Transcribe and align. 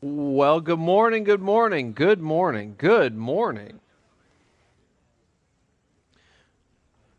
Well, 0.00 0.60
good 0.60 0.78
morning, 0.78 1.24
good 1.24 1.40
morning, 1.40 1.92
good 1.92 2.20
morning, 2.20 2.76
good 2.78 3.16
morning. 3.16 3.80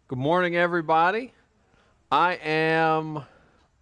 Good 0.07 0.17
morning, 0.17 0.55
everybody. 0.55 1.33
I 2.09 2.35
am 2.35 3.25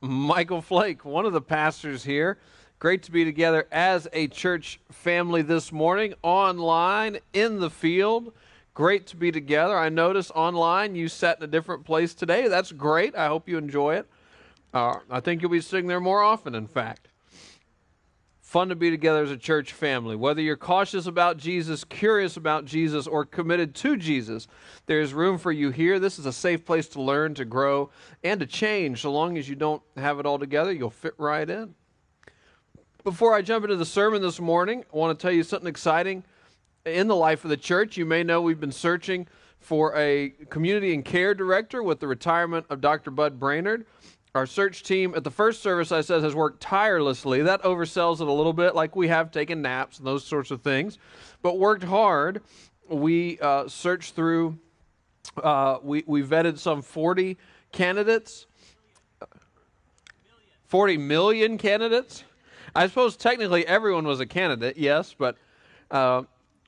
Michael 0.02 0.64
Flake, 0.64 1.06
one 1.06 1.28
of 1.28 1.34
the 1.34 1.42
pastors 1.42 2.06
here. 2.06 2.40
Great 2.80 3.04
to 3.04 3.12
be 3.12 3.24
together 3.24 3.68
as 3.72 4.08
a 4.14 4.30
church 4.30 4.80
family 4.92 5.44
this 5.44 5.72
morning, 5.72 6.16
online, 6.24 7.20
in 7.34 7.60
the 7.60 7.70
field. 7.70 8.34
Great 8.74 9.06
to 9.08 9.16
be 9.16 9.32
together. 9.32 9.78
I 9.78 9.90
notice 9.90 10.32
online 10.32 10.96
you 10.96 11.08
sat 11.08 11.38
in 11.38 11.44
a 11.44 11.48
different 11.48 11.86
place 11.86 12.16
today. 12.16 12.48
That's 12.48 12.72
great. 12.72 13.16
I 13.16 13.28
hope 13.28 13.48
you 13.48 13.60
enjoy 13.60 13.98
it. 13.98 14.10
Uh, 14.74 14.96
I 15.12 15.20
think 15.20 15.44
you'll 15.44 15.52
be 15.52 15.62
sitting 15.62 15.86
there 15.86 16.02
more 16.02 16.24
often, 16.24 16.56
in 16.56 16.66
fact. 16.66 17.10
Fun 18.58 18.70
to 18.70 18.76
be 18.76 18.90
together 18.90 19.22
as 19.22 19.30
a 19.30 19.38
church 19.38 19.72
family. 19.72 20.16
Whether 20.16 20.42
you're 20.42 20.58
cautious 20.58 21.06
about 21.06 21.38
Jesus, 21.38 21.84
curious 21.84 22.38
about 22.38 22.66
Jesus, 22.66 23.06
or 23.06 23.24
committed 23.24 23.76
to 23.76 23.96
Jesus, 23.96 24.48
there's 24.88 25.14
room 25.14 25.38
for 25.38 25.52
you 25.52 25.70
here. 25.70 26.00
This 26.00 26.18
is 26.18 26.26
a 26.26 26.34
safe 26.34 26.66
place 26.66 26.88
to 26.88 27.02
learn, 27.04 27.36
to 27.36 27.46
grow, 27.46 27.92
and 28.24 28.40
to 28.40 28.48
change. 28.48 29.04
So 29.04 29.12
long 29.12 29.38
as 29.38 29.48
you 29.48 29.54
don't 29.54 29.84
have 29.96 30.20
it 30.20 30.26
all 30.26 30.40
together, 30.40 30.72
you'll 30.72 30.90
fit 30.90 31.14
right 31.20 31.48
in. 31.48 31.76
Before 33.04 33.36
I 33.36 33.44
jump 33.44 33.64
into 33.64 33.76
the 33.76 33.86
sermon 33.86 34.24
this 34.24 34.40
morning, 34.40 34.84
I 34.92 34.98
want 34.98 35.20
to 35.20 35.22
tell 35.22 35.32
you 35.32 35.44
something 35.44 35.70
exciting 35.70 36.24
in 36.84 37.08
the 37.08 37.16
life 37.16 37.44
of 37.44 37.52
the 37.52 37.58
church. 37.58 37.96
You 37.96 38.08
may 38.08 38.24
know 38.24 38.42
we've 38.42 38.60
been 38.60 38.72
searching 38.72 39.28
for 39.60 39.96
a 39.96 40.30
community 40.50 40.96
and 40.96 41.06
care 41.06 41.36
director 41.36 41.84
with 41.84 42.00
the 42.00 42.08
retirement 42.08 42.66
of 42.72 42.82
Dr. 42.82 43.12
Bud 43.12 43.40
Brainerd. 43.40 43.86
Our 44.36 44.46
search 44.46 44.84
team 44.84 45.14
at 45.16 45.24
the 45.24 45.32
first 45.32 45.64
service, 45.64 45.92
I 45.92 46.02
said, 46.02 46.22
has 46.24 46.36
worked 46.36 46.62
tirelessly. 46.62 47.42
That 47.42 47.64
oversells 47.64 48.22
it 48.22 48.28
a 48.28 48.32
little 48.32 48.54
bit, 48.54 48.76
like 48.76 48.96
we 48.96 49.08
have 49.08 49.32
taken 49.32 49.62
naps 49.62 49.98
and 49.98 50.06
those 50.06 50.24
sorts 50.24 50.52
of 50.52 50.62
things, 50.62 51.00
but 51.42 51.58
worked 51.58 51.84
hard. 51.84 52.42
We 52.90 53.40
uh, 53.40 53.68
searched 53.68 54.16
through, 54.16 54.60
uh, 55.42 55.80
we, 55.82 56.04
we 56.06 56.22
vetted 56.22 56.60
some 56.60 56.82
40 56.82 57.38
candidates, 57.72 58.46
40 60.66 60.98
million 60.98 61.58
candidates. 61.58 62.24
I 62.76 62.88
suppose 62.88 63.18
technically 63.18 63.66
everyone 63.66 64.06
was 64.06 64.20
a 64.20 64.26
candidate, 64.26 64.78
yes, 64.78 65.16
but 65.18 65.38
uh, 65.90 66.24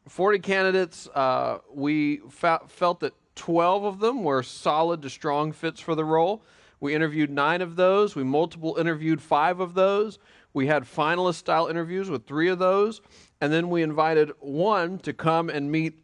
40 0.08 0.40
candidates. 0.40 1.08
Uh, 1.14 1.60
we 1.72 2.22
fa- 2.30 2.62
felt 2.68 3.02
that 3.02 3.14
12 3.36 3.84
of 3.84 4.00
them 4.00 4.24
were 4.24 4.42
solid 4.42 5.02
to 5.04 5.10
strong 5.10 5.52
fits 5.52 5.80
for 5.80 5.94
the 5.94 6.04
role. 6.04 6.42
We 6.80 6.96
interviewed 6.96 7.30
nine 7.30 7.62
of 7.62 7.76
those. 7.76 8.16
We 8.16 8.24
multiple 8.24 8.78
interviewed 8.80 9.22
five 9.22 9.60
of 9.60 9.74
those. 9.74 10.20
We 10.54 10.68
had 10.68 10.84
finalist 10.84 11.36
style 11.36 11.68
interviews 11.68 12.10
with 12.10 12.26
three 12.26 12.50
of 12.50 12.60
those. 12.60 13.02
And 13.42 13.52
then 13.52 13.70
we 13.70 13.84
invited 13.84 14.32
one 14.40 15.00
to 15.00 15.14
come 15.14 15.50
and 15.50 15.72
meet 15.72 16.04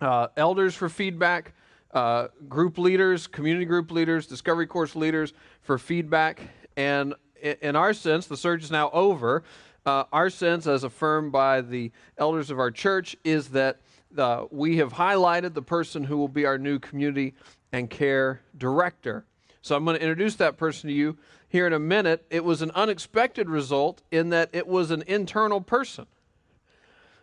uh, 0.00 0.28
elders 0.36 0.74
for 0.74 0.88
feedback, 0.88 1.54
uh, 1.92 2.28
group 2.48 2.78
leaders, 2.78 3.26
community 3.26 3.64
group 3.64 3.90
leaders, 3.90 4.26
discovery 4.26 4.66
course 4.66 4.96
leaders 4.96 5.32
for 5.62 5.78
feedback. 5.78 6.40
And 6.76 7.14
in 7.40 7.76
our 7.76 7.92
sense, 7.92 8.26
the 8.26 8.36
search 8.36 8.64
is 8.64 8.70
now 8.70 8.90
over. 8.90 9.44
Uh, 9.86 10.04
our 10.12 10.30
sense, 10.30 10.66
as 10.66 10.82
affirmed 10.82 11.30
by 11.30 11.60
the 11.60 11.92
elders 12.16 12.50
of 12.50 12.58
our 12.58 12.70
church, 12.70 13.16
is 13.22 13.48
that 13.48 13.80
uh, 14.16 14.44
we 14.50 14.78
have 14.78 14.92
highlighted 14.92 15.54
the 15.54 15.62
person 15.62 16.04
who 16.04 16.16
will 16.16 16.28
be 16.28 16.46
our 16.46 16.56
new 16.56 16.78
community 16.78 17.34
and 17.72 17.90
care 17.90 18.40
director. 18.56 19.26
So 19.64 19.74
I'm 19.74 19.86
going 19.86 19.96
to 19.96 20.02
introduce 20.02 20.34
that 20.36 20.58
person 20.58 20.88
to 20.88 20.94
you 20.94 21.16
here 21.48 21.66
in 21.66 21.72
a 21.72 21.78
minute. 21.78 22.26
It 22.28 22.44
was 22.44 22.60
an 22.60 22.70
unexpected 22.72 23.48
result 23.48 24.02
in 24.10 24.28
that 24.28 24.50
it 24.52 24.66
was 24.66 24.90
an 24.90 25.02
internal 25.06 25.62
person, 25.62 26.04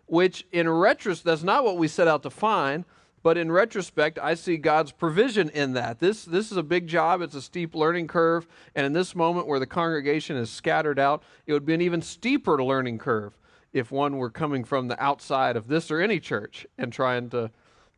which 0.07 0.47
in 0.51 0.67
retrospect, 0.67 1.23
that's 1.23 1.43
not 1.43 1.63
what 1.63 1.77
we 1.77 1.87
set 1.87 2.07
out 2.07 2.23
to 2.23 2.31
find. 2.31 2.85
But 3.21 3.37
in 3.37 3.51
retrospect, 3.51 4.17
I 4.17 4.33
see 4.33 4.57
God's 4.57 4.91
provision 4.91 5.49
in 5.49 5.73
that. 5.73 5.99
This, 5.99 6.25
this 6.25 6.49
is 6.49 6.57
a 6.57 6.63
big 6.63 6.87
job. 6.87 7.21
It's 7.21 7.35
a 7.35 7.43
steep 7.43 7.75
learning 7.75 8.07
curve. 8.07 8.47
And 8.73 8.87
in 8.87 8.93
this 8.93 9.13
moment 9.13 9.45
where 9.45 9.59
the 9.59 9.67
congregation 9.67 10.35
is 10.35 10.49
scattered 10.49 10.97
out, 10.97 11.21
it 11.45 11.53
would 11.53 11.63
be 11.63 11.75
an 11.75 11.81
even 11.81 12.01
steeper 12.01 12.63
learning 12.63 12.97
curve 12.97 13.37
if 13.71 13.91
one 13.91 14.17
were 14.17 14.31
coming 14.31 14.63
from 14.63 14.87
the 14.87 14.99
outside 14.99 15.55
of 15.55 15.67
this 15.67 15.91
or 15.91 16.01
any 16.01 16.19
church 16.19 16.65
and 16.79 16.91
trying 16.91 17.29
to, 17.29 17.51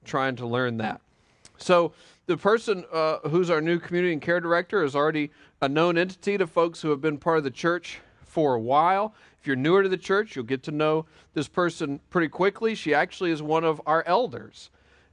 trying 0.04 0.36
to 0.36 0.46
learn 0.46 0.76
that. 0.80 1.00
So 1.64 1.94
the 2.26 2.38
person 2.38 2.84
uh, 2.92 3.20
who's 3.30 3.50
our 3.50 3.62
new 3.62 3.80
community 3.80 4.14
and 4.14 4.22
care 4.22 4.42
director 4.42 4.84
is 4.84 4.96
already 4.96 5.32
a 5.62 5.70
known 5.70 5.98
entity 5.98 6.38
to 6.38 6.46
folks 6.46 6.82
who 6.82 6.90
have 6.90 7.00
been 7.00 7.18
part 7.18 7.38
of 7.38 7.46
the 7.46 7.52
church 7.52 8.00
for 8.26 8.56
a 8.56 8.60
while. 8.60 9.16
If 9.40 9.48
you're 9.48 9.56
newer 9.56 9.82
to 9.82 9.90
the 9.90 9.98
church, 9.98 10.36
you'll 10.36 10.46
get 10.46 10.64
to 10.64 10.72
know 10.72 11.06
this 11.34 11.48
person 11.48 12.02
pretty 12.10 12.28
quickly. 12.28 12.76
She 12.76 12.94
actually 12.94 13.32
is 13.32 13.42
one 13.42 13.64
of 13.64 13.82
our 13.86 14.04
elders 14.06 14.72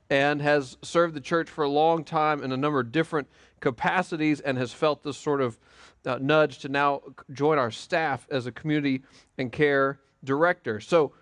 and 0.09 0.43
has 0.43 0.77
served 0.83 1.15
the 1.15 1.21
church 1.21 1.49
for 1.49 1.63
a 1.63 1.69
long 1.69 2.03
time 2.03 2.43
in 2.43 2.51
a 2.51 2.57
number 2.57 2.81
of 2.81 2.91
different 2.91 3.29
capacities 3.61 4.41
and 4.41 4.59
has 4.59 4.73
felt 4.73 5.05
this 5.05 5.17
sort 5.17 5.41
of 5.41 5.59
uh, 6.05 6.19
nudge 6.21 6.59
to 6.59 6.69
now 6.69 7.01
join 7.33 7.59
our 7.59 7.71
staff 7.71 8.27
as 8.29 8.47
a 8.47 8.53
community 8.53 9.03
and 9.39 9.53
care 9.53 10.01
director. 10.25 10.81
So 10.81 11.13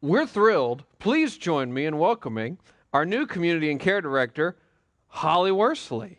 we're 0.00 0.26
thrilled. 0.26 0.84
Please 1.00 1.36
join 1.36 1.74
me 1.74 1.86
in 1.86 1.98
welcoming 1.98 2.58
our 2.92 3.04
new 3.04 3.26
community 3.26 3.70
and 3.70 3.80
care 3.80 4.00
director, 4.00 4.56
Holly 5.08 5.52
Worsley. 5.52 6.18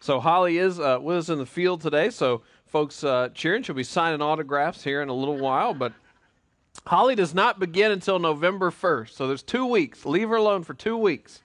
So 0.00 0.20
Holly 0.20 0.58
is 0.58 0.78
uh, 0.78 0.98
with 1.00 1.16
us 1.16 1.28
in 1.30 1.38
the 1.38 1.46
field 1.46 1.80
today. 1.80 2.10
So 2.10 2.42
folks 2.66 3.02
uh, 3.02 3.30
cheering. 3.32 3.62
She'll 3.62 3.74
be 3.74 3.82
signing 3.82 4.20
autographs 4.20 4.84
here 4.84 5.00
in 5.00 5.08
a 5.08 5.14
little 5.14 5.38
while. 5.38 5.72
But 5.72 5.94
Holly 6.86 7.14
does 7.14 7.32
not 7.32 7.58
begin 7.58 7.90
until 7.90 8.18
November 8.18 8.70
1st. 8.70 9.10
So 9.10 9.26
there's 9.26 9.42
two 9.42 9.64
weeks. 9.64 10.04
Leave 10.04 10.28
her 10.28 10.36
alone 10.36 10.62
for 10.62 10.74
two 10.74 10.98
weeks. 10.98 11.42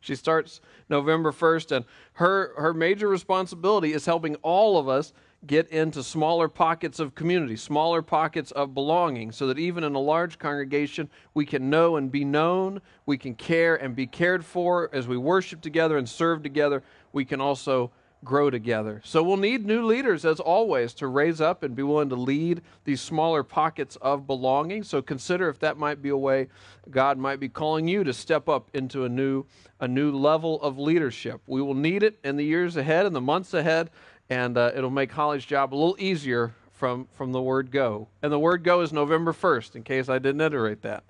She 0.00 0.14
starts 0.14 0.60
November 0.88 1.32
1st, 1.32 1.76
and 1.76 1.84
her, 2.14 2.52
her 2.58 2.74
major 2.74 3.08
responsibility 3.08 3.92
is 3.92 4.04
helping 4.04 4.34
all 4.42 4.76
of 4.76 4.88
us 4.88 5.12
get 5.46 5.68
into 5.70 6.02
smaller 6.02 6.48
pockets 6.48 7.00
of 7.00 7.14
community, 7.14 7.56
smaller 7.56 8.00
pockets 8.00 8.52
of 8.52 8.74
belonging, 8.74 9.32
so 9.32 9.46
that 9.48 9.58
even 9.58 9.82
in 9.82 9.94
a 9.94 10.00
large 10.00 10.38
congregation, 10.38 11.10
we 11.34 11.44
can 11.44 11.68
know 11.68 11.96
and 11.96 12.12
be 12.12 12.24
known, 12.24 12.80
we 13.06 13.18
can 13.18 13.34
care 13.34 13.74
and 13.74 13.96
be 13.96 14.06
cared 14.06 14.44
for. 14.44 14.88
As 14.92 15.08
we 15.08 15.16
worship 15.16 15.60
together 15.60 15.98
and 15.98 16.08
serve 16.08 16.42
together, 16.42 16.82
we 17.12 17.24
can 17.24 17.40
also 17.40 17.90
grow 18.24 18.50
together. 18.50 19.00
So 19.04 19.22
we'll 19.22 19.36
need 19.36 19.66
new 19.66 19.84
leaders, 19.84 20.24
as 20.24 20.38
always, 20.38 20.94
to 20.94 21.08
raise 21.08 21.40
up 21.40 21.64
and 21.64 21.74
be 21.74 21.82
willing 21.82 22.08
to 22.10 22.14
lead 22.14 22.62
these 22.84 23.00
smaller 23.00 23.42
pockets 23.42 23.96
of 23.96 24.28
belonging. 24.28 24.84
So 24.84 25.02
consider 25.02 25.48
if 25.48 25.58
that 25.58 25.76
might 25.76 26.00
be 26.00 26.10
a 26.10 26.16
way 26.16 26.48
God 26.90 27.18
might 27.18 27.40
be 27.40 27.48
calling 27.48 27.88
you 27.88 28.04
to 28.04 28.12
step 28.12 28.48
up 28.48 28.70
into 28.74 29.04
a 29.04 29.08
new, 29.08 29.44
a 29.80 29.88
new 29.88 30.12
level 30.12 30.62
of 30.62 30.78
leadership. 30.78 31.40
We 31.48 31.62
will 31.62 31.74
need 31.74 32.04
it 32.04 32.20
in 32.22 32.36
the 32.36 32.44
years 32.44 32.76
ahead, 32.76 33.06
in 33.06 33.12
the 33.12 33.20
months 33.20 33.54
ahead, 33.54 33.90
and 34.32 34.56
uh, 34.56 34.70
it'll 34.74 34.88
make 34.88 35.12
Holly's 35.12 35.44
job 35.44 35.74
a 35.74 35.76
little 35.76 35.96
easier 35.98 36.54
from, 36.72 37.06
from 37.12 37.32
the 37.32 37.42
word 37.42 37.70
go. 37.70 38.08
And 38.22 38.32
the 38.32 38.38
word 38.38 38.64
go 38.64 38.80
is 38.80 38.90
November 38.90 39.34
1st, 39.34 39.76
in 39.76 39.82
case 39.82 40.08
I 40.08 40.18
didn't 40.18 40.40
iterate 40.40 40.80
that. 40.82 41.04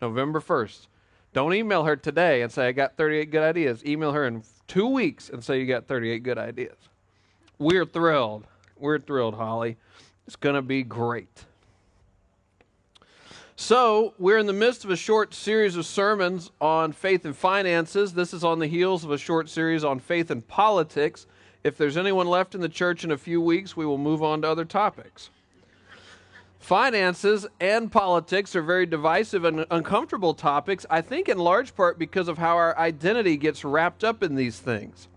November 0.00 0.40
1st. 0.40 0.86
Don't 1.32 1.52
email 1.52 1.82
her 1.82 1.96
today 1.96 2.42
and 2.42 2.52
say, 2.52 2.68
I 2.68 2.72
got 2.72 2.96
38 2.96 3.32
good 3.32 3.42
ideas. 3.42 3.84
Email 3.84 4.12
her 4.12 4.24
in 4.24 4.44
two 4.68 4.86
weeks 4.86 5.30
and 5.30 5.42
say 5.42 5.58
you 5.58 5.66
got 5.66 5.88
38 5.88 6.22
good 6.22 6.38
ideas. 6.38 6.76
We're 7.58 7.84
thrilled. 7.84 8.46
We're 8.78 9.00
thrilled, 9.00 9.34
Holly. 9.34 9.76
It's 10.28 10.36
going 10.36 10.54
to 10.54 10.62
be 10.62 10.84
great. 10.84 11.44
So, 13.56 14.14
we're 14.16 14.38
in 14.38 14.46
the 14.46 14.52
midst 14.52 14.84
of 14.84 14.90
a 14.90 14.96
short 14.96 15.34
series 15.34 15.74
of 15.74 15.86
sermons 15.86 16.52
on 16.60 16.92
faith 16.92 17.24
and 17.24 17.36
finances. 17.36 18.14
This 18.14 18.32
is 18.32 18.44
on 18.44 18.60
the 18.60 18.68
heels 18.68 19.04
of 19.04 19.10
a 19.10 19.18
short 19.18 19.48
series 19.48 19.82
on 19.82 19.98
faith 19.98 20.30
and 20.30 20.46
politics. 20.46 21.26
If 21.62 21.76
there's 21.76 21.96
anyone 21.96 22.26
left 22.26 22.54
in 22.54 22.60
the 22.62 22.68
church 22.68 23.04
in 23.04 23.10
a 23.10 23.18
few 23.18 23.40
weeks, 23.40 23.76
we 23.76 23.84
will 23.84 23.98
move 23.98 24.22
on 24.22 24.42
to 24.42 24.48
other 24.48 24.64
topics. 24.64 25.30
Finances 26.58 27.46
and 27.58 27.90
politics 27.90 28.54
are 28.54 28.62
very 28.62 28.86
divisive 28.86 29.44
and 29.44 29.66
uncomfortable 29.70 30.34
topics, 30.34 30.84
I 30.88 31.00
think, 31.00 31.28
in 31.28 31.38
large 31.38 31.74
part 31.74 31.98
because 31.98 32.28
of 32.28 32.38
how 32.38 32.56
our 32.56 32.76
identity 32.78 33.36
gets 33.36 33.64
wrapped 33.64 34.04
up 34.04 34.22
in 34.22 34.36
these 34.36 34.58
things. 34.58 35.08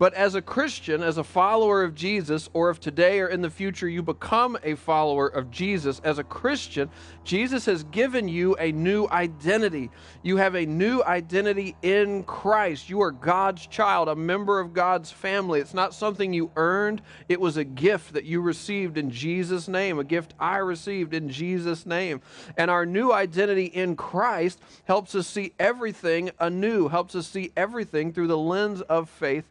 But 0.00 0.14
as 0.14 0.34
a 0.34 0.40
Christian, 0.40 1.02
as 1.02 1.18
a 1.18 1.22
follower 1.22 1.82
of 1.82 1.94
Jesus, 1.94 2.48
or 2.54 2.70
if 2.70 2.80
today 2.80 3.20
or 3.20 3.26
in 3.26 3.42
the 3.42 3.50
future 3.50 3.86
you 3.86 4.02
become 4.02 4.56
a 4.62 4.74
follower 4.74 5.26
of 5.26 5.50
Jesus, 5.50 6.00
as 6.02 6.18
a 6.18 6.24
Christian, 6.24 6.88
Jesus 7.22 7.66
has 7.66 7.82
given 7.84 8.26
you 8.26 8.56
a 8.56 8.72
new 8.72 9.06
identity. 9.08 9.90
You 10.22 10.38
have 10.38 10.54
a 10.54 10.64
new 10.64 11.02
identity 11.02 11.76
in 11.82 12.22
Christ. 12.22 12.88
You 12.88 13.02
are 13.02 13.10
God's 13.10 13.66
child, 13.66 14.08
a 14.08 14.16
member 14.16 14.58
of 14.58 14.72
God's 14.72 15.10
family. 15.10 15.60
It's 15.60 15.74
not 15.74 15.92
something 15.92 16.32
you 16.32 16.50
earned, 16.56 17.02
it 17.28 17.38
was 17.38 17.58
a 17.58 17.64
gift 17.64 18.14
that 18.14 18.24
you 18.24 18.40
received 18.40 18.96
in 18.96 19.10
Jesus' 19.10 19.68
name, 19.68 19.98
a 19.98 20.04
gift 20.04 20.32
I 20.40 20.56
received 20.56 21.12
in 21.12 21.28
Jesus' 21.28 21.84
name. 21.84 22.22
And 22.56 22.70
our 22.70 22.86
new 22.86 23.12
identity 23.12 23.66
in 23.66 23.96
Christ 23.96 24.60
helps 24.86 25.14
us 25.14 25.26
see 25.26 25.52
everything 25.58 26.30
anew, 26.38 26.88
helps 26.88 27.14
us 27.14 27.26
see 27.26 27.52
everything 27.54 28.14
through 28.14 28.28
the 28.28 28.38
lens 28.38 28.80
of 28.80 29.10
faith 29.10 29.44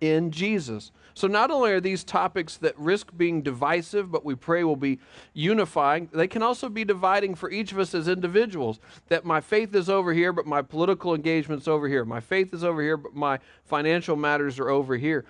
in 0.00 0.30
Jesus. 0.30 0.90
So, 1.16 1.28
not 1.28 1.50
only 1.50 1.70
are 1.70 1.80
these 1.80 2.02
topics 2.02 2.56
that 2.56 2.76
risk 2.78 3.10
being 3.16 3.42
divisive, 3.42 4.10
but 4.10 4.24
we 4.24 4.34
pray 4.34 4.64
will 4.64 4.74
be 4.74 4.98
unifying, 5.32 6.08
they 6.12 6.26
can 6.26 6.42
also 6.42 6.68
be 6.68 6.84
dividing 6.84 7.36
for 7.36 7.50
each 7.50 7.70
of 7.70 7.78
us 7.78 7.94
as 7.94 8.08
individuals. 8.08 8.80
That 9.08 9.24
my 9.24 9.40
faith 9.40 9.74
is 9.74 9.88
over 9.88 10.12
here, 10.12 10.32
but 10.32 10.46
my 10.46 10.60
political 10.62 11.14
engagement's 11.14 11.68
over 11.68 11.88
here. 11.88 12.04
My 12.04 12.20
faith 12.20 12.52
is 12.52 12.64
over 12.64 12.82
here, 12.82 12.96
but 12.96 13.14
my 13.14 13.38
financial 13.64 14.16
matters 14.16 14.58
are 14.58 14.68
over 14.68 14.96
here. 14.96 15.24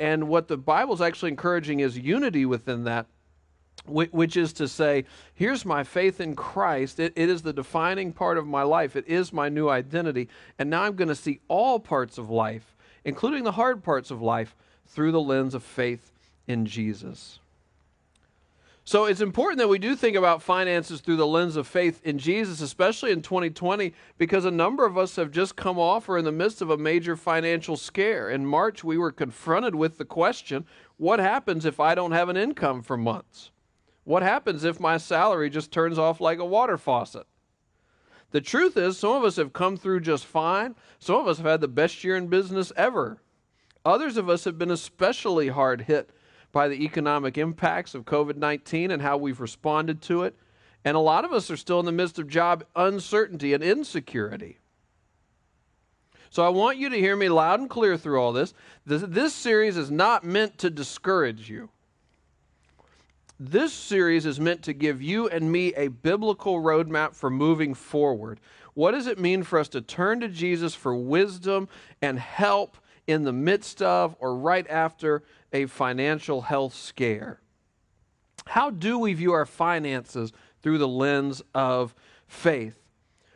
And 0.00 0.28
what 0.28 0.48
the 0.48 0.56
Bible's 0.56 1.02
actually 1.02 1.30
encouraging 1.30 1.80
is 1.80 1.98
unity 1.98 2.46
within 2.46 2.84
that 2.84 3.06
which 3.86 4.36
is 4.36 4.52
to 4.54 4.68
say, 4.68 5.04
here's 5.34 5.64
my 5.64 5.82
faith 5.82 6.20
in 6.20 6.36
Christ. 6.36 7.00
It, 7.00 7.12
it 7.16 7.28
is 7.28 7.42
the 7.42 7.52
defining 7.52 8.12
part 8.12 8.36
of 8.36 8.46
my 8.46 8.62
life. 8.62 8.96
It 8.96 9.06
is 9.06 9.32
my 9.32 9.48
new 9.48 9.68
identity. 9.68 10.28
And 10.58 10.68
now 10.68 10.82
I'm 10.82 10.96
going 10.96 11.08
to 11.08 11.14
see 11.14 11.40
all 11.48 11.80
parts 11.80 12.18
of 12.18 12.28
life 12.28 12.74
including 13.08 13.44
the 13.44 13.52
hard 13.52 13.82
parts 13.82 14.10
of 14.10 14.20
life, 14.20 14.54
through 14.86 15.12
the 15.12 15.20
lens 15.20 15.54
of 15.54 15.62
faith 15.62 16.12
in 16.46 16.66
Jesus. 16.66 17.40
So 18.84 19.04
it's 19.04 19.20
important 19.20 19.58
that 19.58 19.68
we 19.68 19.78
do 19.78 19.94
think 19.94 20.16
about 20.16 20.42
finances 20.42 21.00
through 21.00 21.16
the 21.16 21.26
lens 21.26 21.56
of 21.56 21.66
faith 21.66 22.00
in 22.04 22.18
Jesus, 22.18 22.62
especially 22.62 23.10
in 23.10 23.20
2020, 23.20 23.92
because 24.16 24.46
a 24.46 24.50
number 24.50 24.86
of 24.86 24.96
us 24.96 25.16
have 25.16 25.30
just 25.30 25.56
come 25.56 25.78
off 25.78 26.08
or 26.08 26.16
in 26.16 26.24
the 26.24 26.32
midst 26.32 26.62
of 26.62 26.70
a 26.70 26.78
major 26.78 27.14
financial 27.14 27.76
scare. 27.76 28.30
In 28.30 28.46
March, 28.46 28.82
we 28.82 28.96
were 28.96 29.12
confronted 29.12 29.74
with 29.74 29.98
the 29.98 30.06
question 30.06 30.64
what 30.96 31.18
happens 31.18 31.64
if 31.64 31.80
I 31.80 31.94
don't 31.94 32.12
have 32.12 32.28
an 32.28 32.38
income 32.38 32.82
for 32.82 32.96
months? 32.96 33.50
What 34.04 34.22
happens 34.22 34.64
if 34.64 34.80
my 34.80 34.96
salary 34.96 35.50
just 35.50 35.70
turns 35.70 35.98
off 35.98 36.20
like 36.20 36.38
a 36.38 36.44
water 36.44 36.78
faucet? 36.78 37.26
The 38.30 38.40
truth 38.40 38.76
is, 38.76 38.98
some 38.98 39.12
of 39.12 39.24
us 39.24 39.36
have 39.36 39.52
come 39.52 39.76
through 39.76 40.00
just 40.00 40.26
fine. 40.26 40.74
Some 40.98 41.16
of 41.16 41.26
us 41.28 41.38
have 41.38 41.46
had 41.46 41.60
the 41.60 41.68
best 41.68 42.04
year 42.04 42.16
in 42.16 42.28
business 42.28 42.72
ever. 42.76 43.22
Others 43.84 44.16
of 44.16 44.28
us 44.28 44.44
have 44.44 44.58
been 44.58 44.70
especially 44.70 45.48
hard 45.48 45.82
hit 45.82 46.10
by 46.52 46.68
the 46.68 46.84
economic 46.84 47.38
impacts 47.38 47.94
of 47.94 48.04
COVID 48.04 48.36
19 48.36 48.90
and 48.90 49.00
how 49.00 49.16
we've 49.16 49.40
responded 49.40 50.02
to 50.02 50.24
it. 50.24 50.36
And 50.84 50.96
a 50.96 51.00
lot 51.00 51.24
of 51.24 51.32
us 51.32 51.50
are 51.50 51.56
still 51.56 51.80
in 51.80 51.86
the 51.86 51.92
midst 51.92 52.18
of 52.18 52.28
job 52.28 52.64
uncertainty 52.76 53.54
and 53.54 53.62
insecurity. 53.62 54.58
So 56.30 56.44
I 56.44 56.50
want 56.50 56.78
you 56.78 56.90
to 56.90 56.98
hear 56.98 57.16
me 57.16 57.28
loud 57.28 57.60
and 57.60 57.70
clear 57.70 57.96
through 57.96 58.20
all 58.20 58.32
this. 58.32 58.52
This, 58.84 59.02
this 59.06 59.34
series 59.34 59.76
is 59.76 59.90
not 59.90 60.24
meant 60.24 60.58
to 60.58 60.70
discourage 60.70 61.48
you. 61.48 61.70
This 63.40 63.72
series 63.72 64.26
is 64.26 64.40
meant 64.40 64.62
to 64.62 64.72
give 64.72 65.00
you 65.00 65.28
and 65.28 65.52
me 65.52 65.72
a 65.74 65.88
biblical 65.88 66.60
roadmap 66.60 67.14
for 67.14 67.30
moving 67.30 67.72
forward. 67.72 68.40
What 68.74 68.90
does 68.90 69.06
it 69.06 69.16
mean 69.16 69.44
for 69.44 69.60
us 69.60 69.68
to 69.68 69.80
turn 69.80 70.18
to 70.20 70.28
Jesus 70.28 70.74
for 70.74 70.96
wisdom 70.96 71.68
and 72.02 72.18
help 72.18 72.76
in 73.06 73.22
the 73.22 73.32
midst 73.32 73.80
of 73.80 74.16
or 74.18 74.36
right 74.36 74.68
after 74.68 75.22
a 75.52 75.66
financial 75.66 76.42
health 76.42 76.74
scare? 76.74 77.40
How 78.46 78.70
do 78.70 78.98
we 78.98 79.14
view 79.14 79.30
our 79.30 79.46
finances 79.46 80.32
through 80.60 80.78
the 80.78 80.88
lens 80.88 81.40
of 81.54 81.94
faith? 82.26 82.80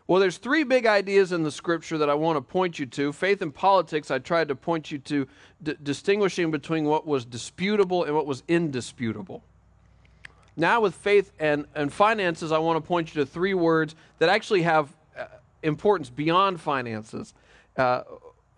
Well, 0.08 0.20
there's 0.20 0.38
three 0.38 0.64
big 0.64 0.84
ideas 0.84 1.30
in 1.30 1.44
the 1.44 1.52
scripture 1.52 1.98
that 1.98 2.10
I 2.10 2.14
want 2.14 2.38
to 2.38 2.42
point 2.42 2.76
you 2.76 2.86
to. 2.86 3.12
Faith 3.12 3.40
and 3.40 3.54
politics, 3.54 4.10
I 4.10 4.18
tried 4.18 4.48
to 4.48 4.56
point 4.56 4.90
you 4.90 4.98
to 4.98 5.28
d- 5.62 5.76
distinguishing 5.80 6.50
between 6.50 6.86
what 6.86 7.06
was 7.06 7.24
disputable 7.24 8.02
and 8.02 8.16
what 8.16 8.26
was 8.26 8.42
indisputable. 8.48 9.44
Now, 10.56 10.80
with 10.80 10.94
faith 10.94 11.32
and, 11.38 11.66
and 11.74 11.92
finances, 11.92 12.52
I 12.52 12.58
want 12.58 12.82
to 12.82 12.86
point 12.86 13.14
you 13.14 13.24
to 13.24 13.26
three 13.26 13.54
words 13.54 13.94
that 14.18 14.28
actually 14.28 14.62
have 14.62 14.94
uh, 15.18 15.24
importance 15.62 16.10
beyond 16.10 16.60
finances. 16.60 17.34
Uh, 17.76 18.02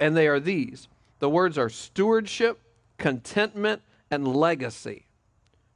and 0.00 0.16
they 0.16 0.26
are 0.26 0.40
these 0.40 0.88
the 1.20 1.30
words 1.30 1.56
are 1.56 1.70
stewardship, 1.70 2.60
contentment, 2.98 3.82
and 4.10 4.26
legacy. 4.28 5.06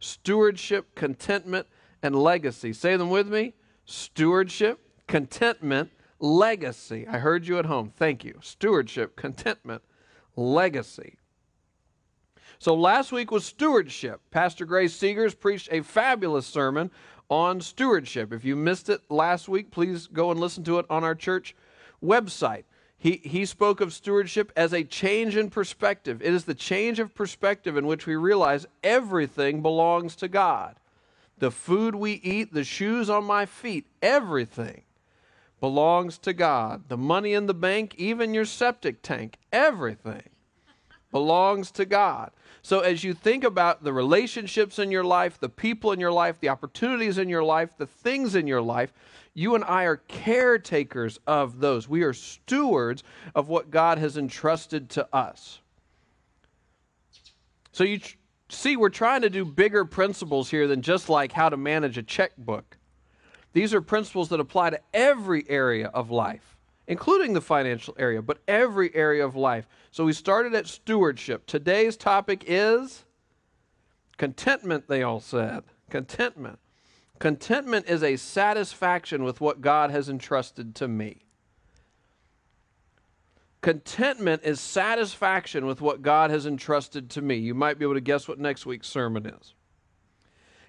Stewardship, 0.00 0.94
contentment, 0.94 1.66
and 2.02 2.14
legacy. 2.14 2.72
Say 2.72 2.96
them 2.96 3.10
with 3.10 3.28
me 3.28 3.54
stewardship, 3.84 4.78
contentment, 5.06 5.90
legacy. 6.18 7.06
I 7.08 7.18
heard 7.18 7.46
you 7.46 7.58
at 7.58 7.66
home. 7.66 7.92
Thank 7.96 8.24
you. 8.24 8.38
Stewardship, 8.42 9.16
contentment, 9.16 9.82
legacy. 10.36 11.17
So 12.60 12.75
last 12.75 13.12
week 13.12 13.31
was 13.31 13.44
stewardship. 13.44 14.20
Pastor 14.32 14.64
Grace 14.64 14.96
Seegers 14.96 15.38
preached 15.38 15.69
a 15.70 15.82
fabulous 15.82 16.46
sermon 16.46 16.90
on 17.31 17.60
stewardship. 17.60 18.32
If 18.32 18.44
you 18.44 18.56
missed 18.56 18.88
it 18.88 19.00
last 19.08 19.49
week, 19.49 19.70
please 19.70 20.08
go 20.08 20.32
and 20.32 20.40
listen 20.40 20.64
to 20.64 20.81
it 20.81 20.87
on 20.90 21.05
our 21.05 21.14
church 21.14 21.55
website. 22.02 22.64
He, 22.96 23.20
he 23.22 23.46
spoke 23.46 23.81
of 23.81 23.93
stewardship 23.93 24.50
as 24.56 24.72
a 24.72 24.82
change 24.82 25.37
in 25.37 25.50
perspective. 25.50 26.20
It 26.20 26.34
is 26.34 26.46
the 26.46 26.55
change 26.55 26.99
of 26.99 27.14
perspective 27.14 27.76
in 27.76 27.87
which 27.87 28.06
we 28.06 28.16
realize 28.16 28.66
everything 28.82 29.62
belongs 29.62 30.16
to 30.16 30.26
God. 30.26 30.75
The 31.38 31.52
food 31.52 31.94
we 31.94 32.14
eat, 32.14 32.52
the 32.52 32.64
shoes 32.64 33.08
on 33.08 33.22
my 33.25 33.46
feet, 33.46 33.87
everything 34.02 34.82
belongs 35.61 36.19
to 36.19 36.32
God. 36.32 36.88
The 36.88 36.96
money 36.96 37.34
in 37.34 37.46
the 37.46 37.54
bank, 37.54 37.94
even 37.99 38.34
your 38.34 38.44
septic 38.44 39.00
tank, 39.00 39.38
everything 39.52 40.25
belongs 41.10 41.70
to 41.72 41.84
God. 41.84 42.31
So, 42.62 42.81
as 42.81 43.05
you 43.05 43.14
think 43.14 43.44
about 43.44 43.84
the 43.84 43.93
relationships 43.93 44.78
in 44.78 44.90
your 44.90 45.05
life, 45.05 45.38
the 45.38 45.49
people 45.49 45.93
in 45.93 46.00
your 46.00 46.12
life, 46.12 46.40
the 46.40 46.49
opportunities 46.49 47.19
in 47.19 47.28
your 47.28 47.44
life, 47.44 47.70
the 47.78 47.87
things 47.87 48.34
in 48.34 48.46
your 48.46 48.60
life, 48.60 48.93
you 49.32 49.55
and 49.55 49.64
I 49.64 49.84
are 49.84 49.96
caretakers 49.96 51.19
of 51.26 51.60
those. 51.60 51.88
We 51.88 52.02
are 52.02 52.12
stewards 52.12 53.05
of 53.34 53.49
what 53.49 53.70
God 53.70 53.99
has 53.99 54.16
entrusted 54.16 54.90
to 54.90 55.08
us. 55.14 55.60
So, 57.72 57.84
you 57.84 58.00
see, 58.49 58.76
we're 58.76 58.88
trying 58.88 59.22
to 59.22 59.31
do 59.31 59.44
bigger 59.44 59.84
principles 59.84 60.50
here 60.50 60.66
than 60.66 60.82
just 60.82 61.08
like 61.08 61.32
how 61.32 61.49
to 61.49 61.56
manage 61.56 61.96
a 61.96 62.02
checkbook. 62.02 62.76
These 63.52 63.72
are 63.72 63.81
principles 63.81 64.28
that 64.28 64.40
apply 64.40 64.70
to 64.70 64.81
every 64.93 65.49
area 65.49 65.87
of 65.87 66.11
life 66.11 66.57
including 66.88 67.35
the 67.35 67.40
financial 67.40 67.94
area, 67.99 68.20
but 68.23 68.38
every 68.49 68.93
area 68.94 69.25
of 69.25 69.37
life. 69.37 69.69
So 69.93 70.05
we 70.06 70.14
started 70.14 70.55
at 70.55 70.67
stewardship. 70.67 71.46
Today's 71.46 71.96
topic 71.96 72.44
is 72.46 73.05
contentment, 74.17 74.88
they 74.88 75.02
all 75.02 75.20
said. 75.20 75.64
Contentment. 75.90 76.58
Contentment 77.19 77.87
is 77.88 78.02
a 78.02 78.17
satisfaction 78.17 79.23
with 79.23 79.40
what 79.40 79.61
God 79.61 79.90
has 79.90 80.08
entrusted 80.08 80.75
to 80.76 80.88
me. 80.88 81.19
Contentment 83.61 84.43
is 84.44 84.58
satisfaction 84.58 85.66
with 85.66 85.80
what 85.80 86.00
God 86.00 86.30
has 86.30 86.47
entrusted 86.47 87.11
to 87.11 87.21
me. 87.21 87.37
You 87.37 87.54
might 87.54 87.78
be 87.78 87.85
able 87.85 87.95
to 87.95 88.00
guess 88.00 88.26
what 88.26 88.38
next 88.38 88.64
week's 88.64 88.88
sermon 88.88 89.26
is. 89.26 89.54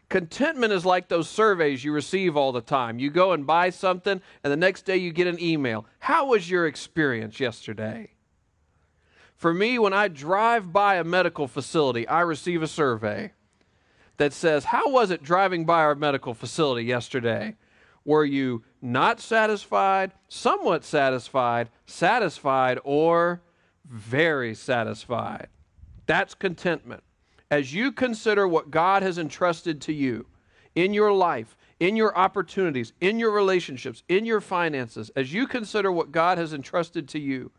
Contentment 0.09 0.73
is 0.73 0.85
like 0.85 1.07
those 1.07 1.29
surveys 1.29 1.83
you 1.83 1.91
receive 1.91 2.35
all 2.35 2.51
the 2.51 2.61
time. 2.61 2.97
You 2.97 3.11
go 3.11 3.31
and 3.31 3.45
buy 3.45 3.69
something, 3.69 4.19
and 4.43 4.51
the 4.51 4.57
next 4.57 4.83
day 4.83 4.97
you 4.97 5.11
get 5.11 5.27
an 5.27 5.39
email. 5.39 5.85
How 5.99 6.25
was 6.25 6.49
your 6.49 6.65
experience 6.65 7.39
yesterday? 7.39 8.13
For 9.35 9.53
me, 9.53 9.77
when 9.77 9.93
I 9.93 10.07
drive 10.07 10.73
by 10.73 10.95
a 10.95 11.03
medical 11.03 11.47
facility, 11.47 12.07
I 12.07 12.21
receive 12.21 12.63
a 12.63 12.67
survey 12.67 13.33
that 14.17 14.33
says, 14.33 14.65
How 14.65 14.89
was 14.89 15.11
it 15.11 15.23
driving 15.23 15.63
by 15.63 15.81
our 15.81 15.95
medical 15.95 16.33
facility 16.33 16.85
yesterday? 16.85 17.55
Were 18.03 18.25
you 18.25 18.63
not 18.81 19.19
satisfied, 19.19 20.11
somewhat 20.27 20.83
satisfied, 20.83 21.69
satisfied, 21.85 22.79
or 22.83 23.41
very 23.85 24.55
satisfied? 24.55 25.47
That's 26.07 26.33
contentment 26.33 27.03
as 27.51 27.73
you 27.73 27.91
consider 27.91 28.47
what 28.47 28.71
God 28.71 29.03
has 29.03 29.17
entrusted 29.17 29.81
to 29.81 29.93
you 29.93 30.25
in 30.75 30.93
your 30.93 31.11
life, 31.11 31.57
in 31.79 31.95
your 31.95 32.15
opportunities, 32.17 32.93
in 33.01 33.19
your 33.19 33.31
relationships, 33.31 34.03
in 34.07 34.25
your 34.25 34.41
finances, 34.41 35.09
as 35.15 35.33
you 35.33 35.47
consider 35.47 35.91
what 35.91 36.11
God 36.11 36.37
has 36.37 36.53
entrusted 36.53 37.07
to 37.09 37.19
you, 37.19 37.51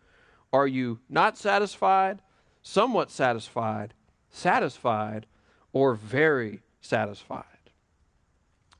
are 0.52 0.66
you 0.66 1.00
not 1.09 1.37
satisfied, 1.37 2.20
somewhat 2.62 3.11
satisfied, 3.11 3.94
satisfied, 4.28 5.26
or 5.73 5.94
very 5.94 6.62
satisfied? 6.80 7.44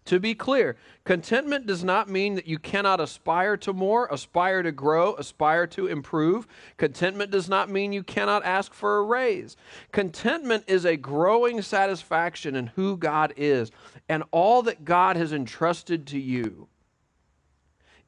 To 0.07 0.19
be 0.19 0.35
clear, 0.35 0.77
contentment 1.05 1.67
does 1.67 1.85
not 1.85 2.09
mean 2.09 2.35
that 2.35 2.47
you 2.47 2.59
cannot 2.59 3.01
aspire 3.01 3.57
to 3.59 3.73
more, 3.73 4.09
aspire 4.11 4.63
to 4.63 4.73
grow, 4.73 5.15
aspire 5.15 5.67
to 5.69 5.87
improve. 5.87 6.49
Contentment 6.79 7.31
does 7.31 7.49
not 7.49 7.71
mean 7.71 7.93
you 7.93 8.03
cannot 8.03 8.45
ask 8.45 8.73
for 8.73 8.99
a 8.99 9.03
raise. 9.05 9.57
Contentment 9.93 10.65
is 10.67 10.85
a 10.85 10.97
growing 10.97 11.63
satisfaction 11.63 12.57
in 12.57 12.69
who 12.69 12.97
God 12.97 13.35
is 13.37 13.71
and 14.09 14.25
all 14.31 14.63
that 14.63 14.85
God 14.85 15.17
has 15.17 15.33
entrusted 15.33 16.07
to 16.09 16.19
you. 16.19 16.67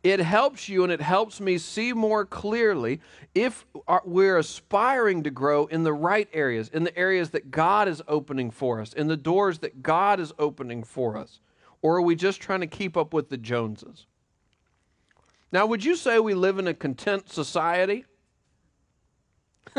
It 0.03 0.19
helps 0.19 0.69
you 0.69 0.83
and 0.83 0.93
it 0.93 1.01
helps 1.01 1.41
me 1.41 1.59
see 1.59 1.93
more 1.93 2.25
clearly 2.25 3.01
if 3.35 3.65
we're 4.05 4.39
aspiring 4.39 5.23
to 5.23 5.31
grow 5.31 5.67
in 5.67 5.85
the 5.85 5.93
right 5.93 6.29
areas, 6.33 6.69
in 6.71 6.83
the 6.83 6.97
areas 6.99 7.31
that 7.31 7.53
God 7.53 7.87
is 7.87 8.03
opening 8.09 8.51
for 8.51 8.81
us, 8.81 8.93
in 8.93 9.07
the 9.07 9.17
doors 9.17 9.61
that 9.61 9.83
God 9.83 10.19
is 10.19 10.33
opening 10.41 10.83
for 10.83 11.17
us. 11.17 11.39
Or 11.83 11.97
are 11.97 12.03
we 12.03 12.15
just 12.15 12.41
trying 12.41 12.61
to 12.61 12.67
keep 12.67 12.97
up 12.97 13.13
with 13.13 13.29
the 13.29 13.37
Joneses? 13.37 14.07
Now, 15.51 15.67
would 15.67 15.85
you 15.85 15.97
say 15.97 16.19
we 16.19 16.33
live 16.33 16.59
in 16.59 16.67
a 16.67 16.75
content 16.75 17.31
society? 17.31 18.07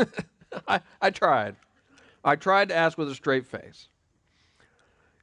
I, 0.68 0.80
I 1.00 1.10
tried. 1.10 1.56
I 2.24 2.36
tried 2.36 2.68
to 2.68 2.76
ask 2.76 2.96
with 2.96 3.10
a 3.10 3.14
straight 3.14 3.46
face. 3.46 3.88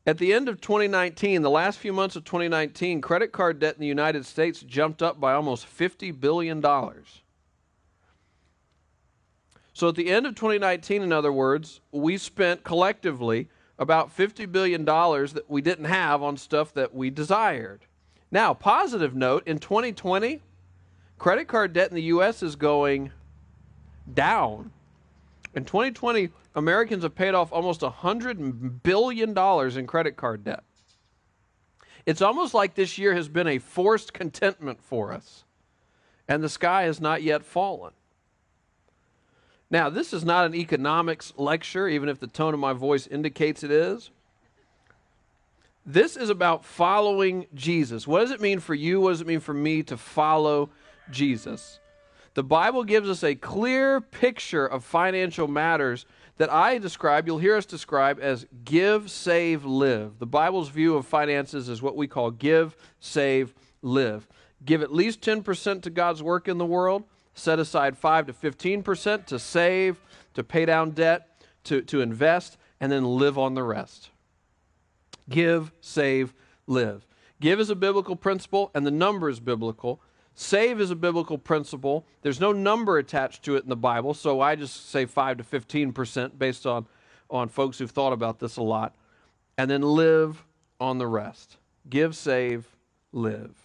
At 0.06 0.18
the 0.18 0.34
end 0.34 0.50
of 0.50 0.60
2019, 0.60 1.44
the 1.44 1.50
last 1.50 1.78
few 1.78 1.94
months 1.94 2.16
of 2.16 2.26
2019, 2.26 3.02
credit 3.02 3.32
card 3.32 3.60
debt 3.60 3.76
in 3.76 3.82
the 3.82 3.88
United 3.88 4.26
States 4.26 4.62
jumped 4.62 5.04
up 5.04 5.20
by 5.20 5.34
almost 5.34 5.68
$50 5.68 6.20
billion. 6.20 6.62
So 9.74 9.90
at 9.90 9.96
the 9.96 10.10
end 10.10 10.26
of 10.26 10.36
2019, 10.36 11.04
in 11.04 11.14
other 11.14 11.32
words, 11.32 11.82
we 11.92 12.18
spent 12.18 12.64
collectively 12.64 13.48
about 13.82 14.16
$50 14.16 14.50
billion 14.52 14.86
that 14.86 15.46
we 15.48 15.60
didn't 15.60 15.86
have 15.86 16.22
on 16.22 16.38
stuff 16.38 16.72
that 16.76 16.94
we 16.94 17.10
desired. 17.10 17.82
Now, 18.30 18.54
positive 18.54 19.16
note 19.16 19.48
in 19.48 19.58
2020, 19.58 20.40
credit 21.18 21.48
card 21.48 21.74
debt 21.74 21.90
in 21.90 21.96
the 21.96 22.04
U.S. 22.04 22.44
is 22.44 22.56
going 22.56 23.12
down. 24.14 24.72
In 25.56 25.66
2020, 25.66 26.30
Americans 26.54 27.02
have 27.02 27.16
paid 27.16 27.34
off 27.34 27.52
almost 27.52 27.82
$100 27.82 28.84
billion 28.84 29.36
in 29.36 29.88
credit 29.88 30.16
card 30.16 30.44
debt. 30.44 30.64
It's 32.06 32.22
almost 32.22 32.54
like 32.54 32.76
this 32.76 33.00
year 33.00 33.16
has 33.16 33.30
been 33.30 33.48
a 33.48 33.58
forced 33.58 34.14
contentment 34.14 34.80
for 34.84 35.12
us, 35.12 35.44
and 36.28 36.44
the 36.44 36.50
sky 36.50 36.84
has 36.84 37.02
not 37.02 37.24
yet 37.24 37.44
fallen. 37.44 37.94
Now, 39.72 39.90
this 39.90 40.12
is 40.12 40.26
not 40.26 40.46
an 40.46 40.54
economics 40.54 41.34
lecture, 41.38 41.88
even 41.88 42.10
if 42.10 42.20
the 42.20 42.28
tone 42.28 42.54
of 42.54 42.60
my 42.60 42.74
voice 42.74 43.08
indicates 43.08 43.64
it 43.64 43.72
is. 43.72 44.12
This 45.86 46.18
is 46.18 46.30
about 46.30 46.66
following 46.66 47.48
Jesus. 47.56 48.06
What 48.06 48.20
does 48.20 48.32
it 48.32 48.42
mean 48.42 48.60
for 48.60 48.76
you? 48.76 49.00
What 49.00 49.12
does 49.12 49.22
it 49.22 49.28
mean 49.28 49.40
for 49.40 49.54
me 49.54 49.82
to 49.84 49.96
follow 49.96 50.70
Jesus? 51.10 51.80
The 52.34 52.44
Bible 52.44 52.84
gives 52.84 53.10
us 53.10 53.24
a 53.24 53.34
clear 53.34 54.02
picture 54.02 54.66
of 54.66 54.84
financial 54.84 55.48
matters 55.48 56.06
that 56.38 56.52
I 56.52 56.78
describe, 56.78 57.28
you'll 57.28 57.38
hear 57.38 57.56
us 57.56 57.66
describe 57.66 58.20
as 58.22 58.46
give, 58.66 59.10
save, 59.10 59.64
live. 59.64 60.20
The 60.20 60.26
Bible's 60.26 60.70
view 60.70 60.96
of 60.96 61.06
finances 61.06 61.70
is 61.70 61.82
what 61.82 61.96
we 61.96 62.08
call 62.08 62.32
give, 62.32 62.76
save, 63.00 63.54
live. 63.82 64.28
Give 64.66 64.82
at 64.82 64.94
least 64.94 65.22
10% 65.22 65.82
to 65.84 65.90
God's 65.90 66.22
work 66.22 66.48
in 66.48 66.58
the 66.58 66.66
world 66.66 67.04
set 67.34 67.60
aside 67.60 67.98
5 67.98 68.28
to 68.28 68.34
15% 68.34 69.26
to 69.26 69.40
save, 69.40 70.00
to 70.34 70.44
pay 70.44 70.66
down 70.66 70.92
debt, 70.92 71.28
to, 71.66 71.82
to 71.84 72.02
invest, 72.02 72.58
and 72.80 72.92
then 72.92 73.06
live 73.06 73.38
on 73.38 73.54
the 73.54 73.64
rest. 73.64 74.10
Give, 75.30 75.72
save, 75.82 76.34
live. 76.68 77.06
Give 77.40 77.60
is 77.60 77.70
a 77.70 77.76
biblical 77.76 78.16
principle, 78.16 78.72
and 78.74 78.86
the 78.86 78.92
number 78.92 79.30
is 79.30 79.40
biblical. 79.40 80.02
Save 80.34 80.80
is 80.80 80.92
a 80.92 80.96
biblical 80.96 81.38
principle. 81.38 82.06
There's 82.22 82.40
no 82.40 82.52
number 82.52 82.98
attached 82.98 83.44
to 83.44 83.56
it 83.56 83.64
in 83.64 83.70
the 83.70 83.76
Bible, 83.76 84.14
so 84.14 84.42
I 84.42 84.56
just 84.56 84.90
say 84.90 85.06
5 85.06 85.38
to 85.38 85.44
15% 85.44 86.38
based 86.38 86.66
on, 86.66 86.86
on 87.30 87.50
folks 87.50 87.78
who've 87.78 87.92
thought 87.92 88.14
about 88.14 88.40
this 88.40 88.58
a 88.58 88.64
lot. 88.64 88.96
And 89.58 89.70
then 89.70 89.82
live 89.82 90.44
on 90.80 90.98
the 90.98 91.08
rest. 91.08 91.58
Give, 91.90 92.16
save, 92.16 92.66
live. 93.12 93.56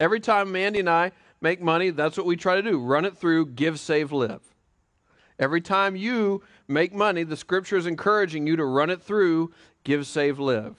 Every 0.00 0.20
time 0.20 0.52
Mandy 0.52 0.80
and 0.80 0.90
I 0.90 1.12
make 1.46 1.62
money, 1.62 1.90
that's 1.90 2.16
what 2.16 2.26
we 2.26 2.34
try 2.34 2.56
to 2.56 2.62
do 2.62 2.76
run 2.76 3.04
it 3.04 3.16
through, 3.16 3.46
give, 3.46 3.78
save, 3.78 4.10
live. 4.10 4.42
Every 5.38 5.60
time 5.60 5.94
you 5.94 6.42
make 6.66 6.92
money, 6.92 7.22
the 7.22 7.36
scripture 7.36 7.76
is 7.76 7.86
encouraging 7.86 8.48
you 8.48 8.56
to 8.56 8.64
run 8.64 8.90
it 8.90 9.00
through, 9.00 9.52
give, 9.84 10.08
save, 10.08 10.40
live. 10.40 10.74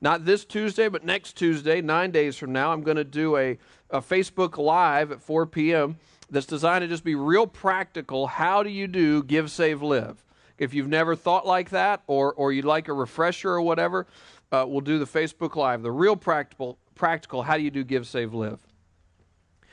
Not 0.00 0.24
this 0.24 0.46
Tuesday, 0.46 0.88
but 0.88 1.04
next 1.04 1.34
Tuesday, 1.34 1.82
nine 1.82 2.10
days 2.10 2.38
from 2.38 2.52
now, 2.52 2.72
I'm 2.72 2.80
going 2.80 2.96
to 2.96 3.04
do 3.04 3.36
a, 3.36 3.58
a 3.90 4.00
Facebook 4.00 4.56
Live 4.56 5.12
at 5.12 5.20
4 5.20 5.44
p.m. 5.44 5.98
that's 6.30 6.46
designed 6.46 6.80
to 6.80 6.88
just 6.88 7.04
be 7.04 7.14
real 7.14 7.46
practical. 7.46 8.26
How 8.28 8.62
do 8.62 8.70
you 8.70 8.86
do 8.86 9.22
give, 9.22 9.50
save, 9.50 9.82
live? 9.82 10.24
If 10.56 10.72
you've 10.72 10.88
never 10.88 11.14
thought 11.14 11.46
like 11.46 11.68
that, 11.68 12.02
or, 12.06 12.32
or 12.32 12.50
you'd 12.50 12.64
like 12.64 12.88
a 12.88 12.94
refresher 12.94 13.50
or 13.50 13.60
whatever, 13.60 14.06
uh, 14.50 14.64
we'll 14.66 14.80
do 14.80 14.98
the 14.98 15.04
Facebook 15.04 15.54
Live. 15.54 15.82
The 15.82 15.90
real 15.90 16.16
practical, 16.16 16.78
practical, 16.94 17.42
how 17.42 17.58
do 17.58 17.62
you 17.62 17.70
do 17.70 17.84
give, 17.84 18.06
save, 18.06 18.32
live? 18.32 18.58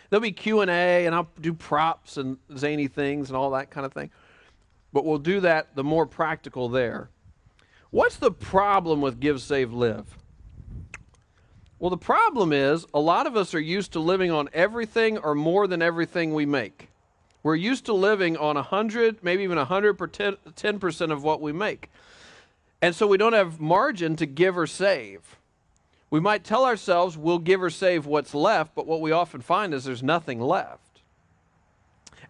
There'll 0.09 0.21
be 0.21 0.31
Q&A 0.31 1.05
and 1.05 1.13
I'll 1.13 1.29
do 1.39 1.53
props 1.53 2.17
and 2.17 2.37
zany 2.57 2.87
things 2.87 3.29
and 3.29 3.37
all 3.37 3.51
that 3.51 3.69
kind 3.69 3.85
of 3.85 3.93
thing. 3.93 4.09
But 4.91 5.05
we'll 5.05 5.19
do 5.19 5.39
that 5.41 5.75
the 5.75 5.83
more 5.83 6.05
practical 6.05 6.69
there. 6.69 7.09
What's 7.91 8.17
the 8.17 8.31
problem 8.31 9.01
with 9.01 9.19
Give, 9.19 9.41
Save, 9.41 9.71
Live? 9.73 10.17
Well, 11.79 11.89
the 11.89 11.97
problem 11.97 12.51
is 12.51 12.85
a 12.93 12.99
lot 12.99 13.25
of 13.25 13.37
us 13.37 13.53
are 13.53 13.59
used 13.59 13.93
to 13.93 13.99
living 13.99 14.31
on 14.31 14.49
everything 14.53 15.17
or 15.17 15.33
more 15.33 15.65
than 15.65 15.81
everything 15.81 16.33
we 16.33 16.45
make. 16.45 16.89
We're 17.41 17.55
used 17.55 17.85
to 17.85 17.93
living 17.93 18.35
on 18.35 18.55
100, 18.55 19.23
maybe 19.23 19.43
even 19.43 19.57
110% 19.57 21.11
of 21.11 21.23
what 21.23 21.41
we 21.41 21.53
make. 21.53 21.89
And 22.81 22.93
so 22.93 23.07
we 23.07 23.17
don't 23.17 23.33
have 23.33 23.61
margin 23.61 24.15
to 24.17 24.25
give 24.25 24.57
or 24.57 24.67
save. 24.67 25.38
We 26.09 26.19
might 26.19 26.43
tell 26.43 26.65
ourselves 26.65 27.17
we'll 27.17 27.39
give 27.39 27.61
or 27.61 27.69
save 27.69 28.05
what's 28.05 28.33
left, 28.33 28.73
but 28.73 28.87
what 28.87 29.01
we 29.01 29.11
often 29.11 29.41
find 29.41 29.73
is 29.73 29.83
there's 29.83 30.03
nothing 30.03 30.41
left. 30.41 31.01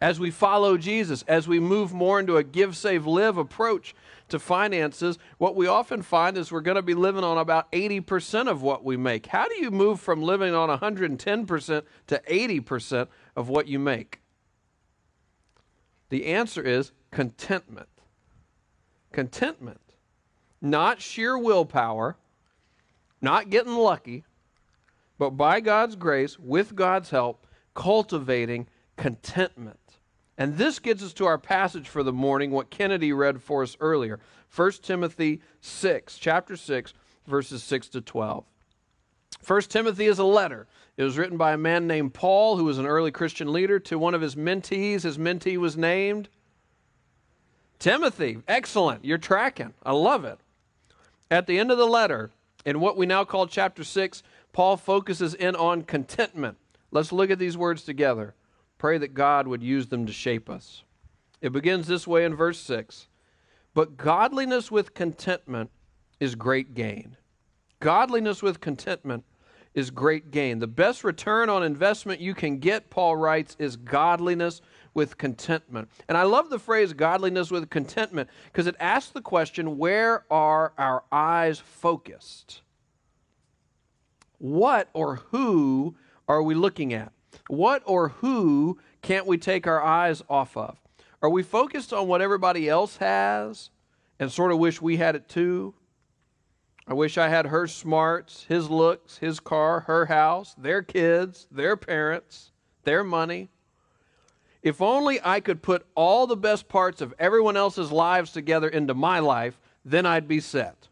As 0.01 0.19
we 0.19 0.31
follow 0.31 0.77
Jesus, 0.77 1.23
as 1.27 1.47
we 1.47 1.59
move 1.59 1.93
more 1.93 2.19
into 2.19 2.37
a 2.37 2.43
give, 2.43 2.75
save, 2.77 3.05
live 3.05 3.37
approach 3.37 3.93
to 4.29 4.39
finances, 4.39 5.17
what 5.37 5.55
we 5.55 5.67
often 5.67 6.01
find 6.01 6.37
is 6.37 6.51
we're 6.51 6.61
going 6.61 6.75
to 6.75 6.81
be 6.81 6.93
living 6.93 7.23
on 7.23 7.37
about 7.37 7.69
80% 7.71 8.49
of 8.49 8.61
what 8.61 8.85
we 8.85 8.95
make. 8.95 9.25
How 9.25 9.47
do 9.47 9.55
you 9.55 9.71
move 9.71 9.99
from 9.99 10.21
living 10.21 10.53
on 10.53 10.69
110% 10.69 11.83
to 12.07 12.21
80% 12.29 13.07
of 13.35 13.49
what 13.49 13.67
you 13.67 13.79
make? 13.79 14.21
The 16.09 16.27
answer 16.27 16.61
is 16.61 16.91
contentment. 17.11 17.89
Contentment. 19.11 19.81
Not 20.61 21.01
sheer 21.01 21.37
willpower 21.37 22.17
not 23.21 23.49
getting 23.49 23.75
lucky, 23.75 24.23
but 25.17 25.31
by 25.31 25.59
God's 25.59 25.95
grace, 25.95 26.39
with 26.39 26.75
God's 26.75 27.09
help, 27.09 27.45
cultivating 27.73 28.67
contentment. 28.97 29.79
And 30.37 30.57
this 30.57 30.79
gets 30.79 31.03
us 31.03 31.13
to 31.13 31.25
our 31.25 31.37
passage 31.37 31.89
for 31.89 32.01
the 32.01 32.13
morning, 32.13 32.51
what 32.51 32.69
Kennedy 32.69 33.11
read 33.11 33.41
for 33.41 33.63
us 33.63 33.75
earlier 33.79 34.19
1 34.55 34.71
Timothy 34.81 35.41
6, 35.61 36.17
chapter 36.17 36.55
6, 36.55 36.93
verses 37.27 37.61
6 37.63 37.89
to 37.89 38.01
12. 38.01 38.45
1 39.45 39.61
Timothy 39.63 40.05
is 40.05 40.19
a 40.19 40.23
letter. 40.23 40.67
It 40.97 41.03
was 41.03 41.17
written 41.17 41.37
by 41.37 41.53
a 41.53 41.57
man 41.57 41.87
named 41.87 42.13
Paul, 42.13 42.57
who 42.57 42.65
was 42.65 42.77
an 42.77 42.85
early 42.85 43.11
Christian 43.11 43.53
leader, 43.53 43.79
to 43.79 43.99
one 43.99 44.13
of 44.13 44.21
his 44.21 44.35
mentees. 44.35 45.03
His 45.03 45.17
mentee 45.17 45.57
was 45.57 45.77
named 45.77 46.29
Timothy. 47.77 48.39
Excellent. 48.47 49.05
You're 49.05 49.17
tracking. 49.17 49.73
I 49.83 49.93
love 49.93 50.25
it. 50.25 50.39
At 51.31 51.47
the 51.47 51.59
end 51.59 51.71
of 51.71 51.77
the 51.77 51.85
letter, 51.85 52.31
in 52.65 52.79
what 52.79 52.97
we 52.97 53.05
now 53.05 53.23
call 53.23 53.47
chapter 53.47 53.83
6, 53.83 54.23
Paul 54.53 54.77
focuses 54.77 55.33
in 55.33 55.55
on 55.55 55.83
contentment. 55.83 56.57
Let's 56.91 57.11
look 57.11 57.29
at 57.29 57.39
these 57.39 57.57
words 57.57 57.83
together. 57.83 58.35
Pray 58.77 58.97
that 58.97 59.13
God 59.13 59.47
would 59.47 59.63
use 59.63 59.87
them 59.87 60.05
to 60.05 60.13
shape 60.13 60.49
us. 60.49 60.83
It 61.41 61.51
begins 61.51 61.87
this 61.87 62.07
way 62.07 62.25
in 62.25 62.35
verse 62.35 62.59
6 62.59 63.07
But 63.73 63.97
godliness 63.97 64.71
with 64.71 64.93
contentment 64.93 65.69
is 66.19 66.35
great 66.35 66.73
gain. 66.73 67.15
Godliness 67.79 68.41
with 68.43 68.59
contentment 68.59 69.23
is 69.73 69.91
great 69.91 70.31
gain. 70.31 70.59
The 70.59 70.67
best 70.67 71.03
return 71.03 71.49
on 71.49 71.63
investment 71.63 72.19
you 72.19 72.33
can 72.33 72.57
get, 72.57 72.89
Paul 72.89 73.15
writes, 73.15 73.55
is 73.59 73.75
godliness 73.77 74.61
with 74.93 75.17
contentment. 75.17 75.89
And 76.07 76.17
I 76.17 76.23
love 76.23 76.49
the 76.49 76.59
phrase 76.59 76.93
godliness 76.93 77.51
with 77.51 77.69
contentment 77.69 78.29
because 78.45 78.67
it 78.67 78.75
asks 78.79 79.11
the 79.11 79.21
question 79.21 79.77
where 79.77 80.25
are 80.31 80.73
our 80.77 81.03
eyes 81.11 81.59
focused? 81.59 82.61
What 84.37 84.89
or 84.93 85.17
who 85.31 85.95
are 86.27 86.41
we 86.41 86.55
looking 86.55 86.93
at? 86.93 87.11
What 87.47 87.83
or 87.85 88.09
who 88.09 88.79
can't 89.01 89.25
we 89.25 89.37
take 89.37 89.67
our 89.67 89.81
eyes 89.83 90.21
off 90.29 90.55
of? 90.55 90.77
Are 91.21 91.29
we 91.29 91.43
focused 91.43 91.91
on 91.91 92.07
what 92.07 92.21
everybody 92.21 92.69
else 92.69 92.97
has 92.97 93.69
and 94.19 94.31
sort 94.31 94.51
of 94.51 94.59
wish 94.59 94.81
we 94.81 94.97
had 94.97 95.15
it 95.15 95.27
too? 95.27 95.73
I 96.87 96.93
wish 96.93 97.17
I 97.17 97.27
had 97.29 97.45
her 97.47 97.67
smarts, 97.67 98.45
his 98.49 98.69
looks, 98.69 99.17
his 99.17 99.39
car, 99.39 99.81
her 99.81 100.07
house, 100.07 100.55
their 100.57 100.81
kids, 100.81 101.45
their 101.51 101.77
parents, 101.77 102.51
their 102.83 103.03
money. 103.03 103.49
If 104.61 104.81
only 104.81 105.19
I 105.23 105.39
could 105.39 105.61
put 105.61 105.85
all 105.95 106.27
the 106.27 106.35
best 106.35 106.67
parts 106.67 107.01
of 107.01 107.13
everyone 107.17 107.55
else's 107.55 107.91
lives 107.91 108.31
together 108.31 108.67
into 108.67 108.93
my 108.93 109.19
life, 109.19 109.59
then 109.85 110.05
I'd 110.05 110.27
be 110.27 110.39
set. 110.39 110.87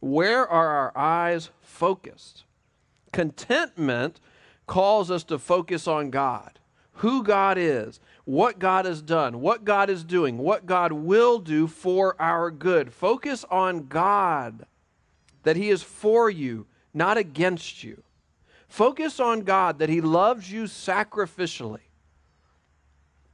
Where 0.00 0.46
are 0.46 0.68
our 0.68 0.96
eyes 0.96 1.50
focused? 1.62 2.44
Contentment 3.12 4.20
calls 4.66 5.10
us 5.10 5.24
to 5.24 5.38
focus 5.38 5.88
on 5.88 6.10
God, 6.10 6.58
who 6.94 7.22
God 7.22 7.58
is, 7.58 8.00
what 8.24 8.58
God 8.58 8.84
has 8.84 9.02
done, 9.02 9.40
what 9.40 9.64
God 9.64 9.90
is 9.90 10.04
doing, 10.04 10.38
what 10.38 10.66
God 10.66 10.92
will 10.92 11.38
do 11.38 11.66
for 11.66 12.20
our 12.20 12.50
good. 12.50 12.92
Focus 12.92 13.44
on 13.50 13.88
God, 13.88 14.66
that 15.42 15.56
He 15.56 15.70
is 15.70 15.82
for 15.82 16.30
you, 16.30 16.66
not 16.94 17.16
against 17.16 17.82
you. 17.82 18.02
Focus 18.68 19.18
on 19.18 19.40
God, 19.40 19.78
that 19.80 19.88
He 19.88 20.00
loves 20.00 20.52
you 20.52 20.64
sacrificially. 20.64 21.80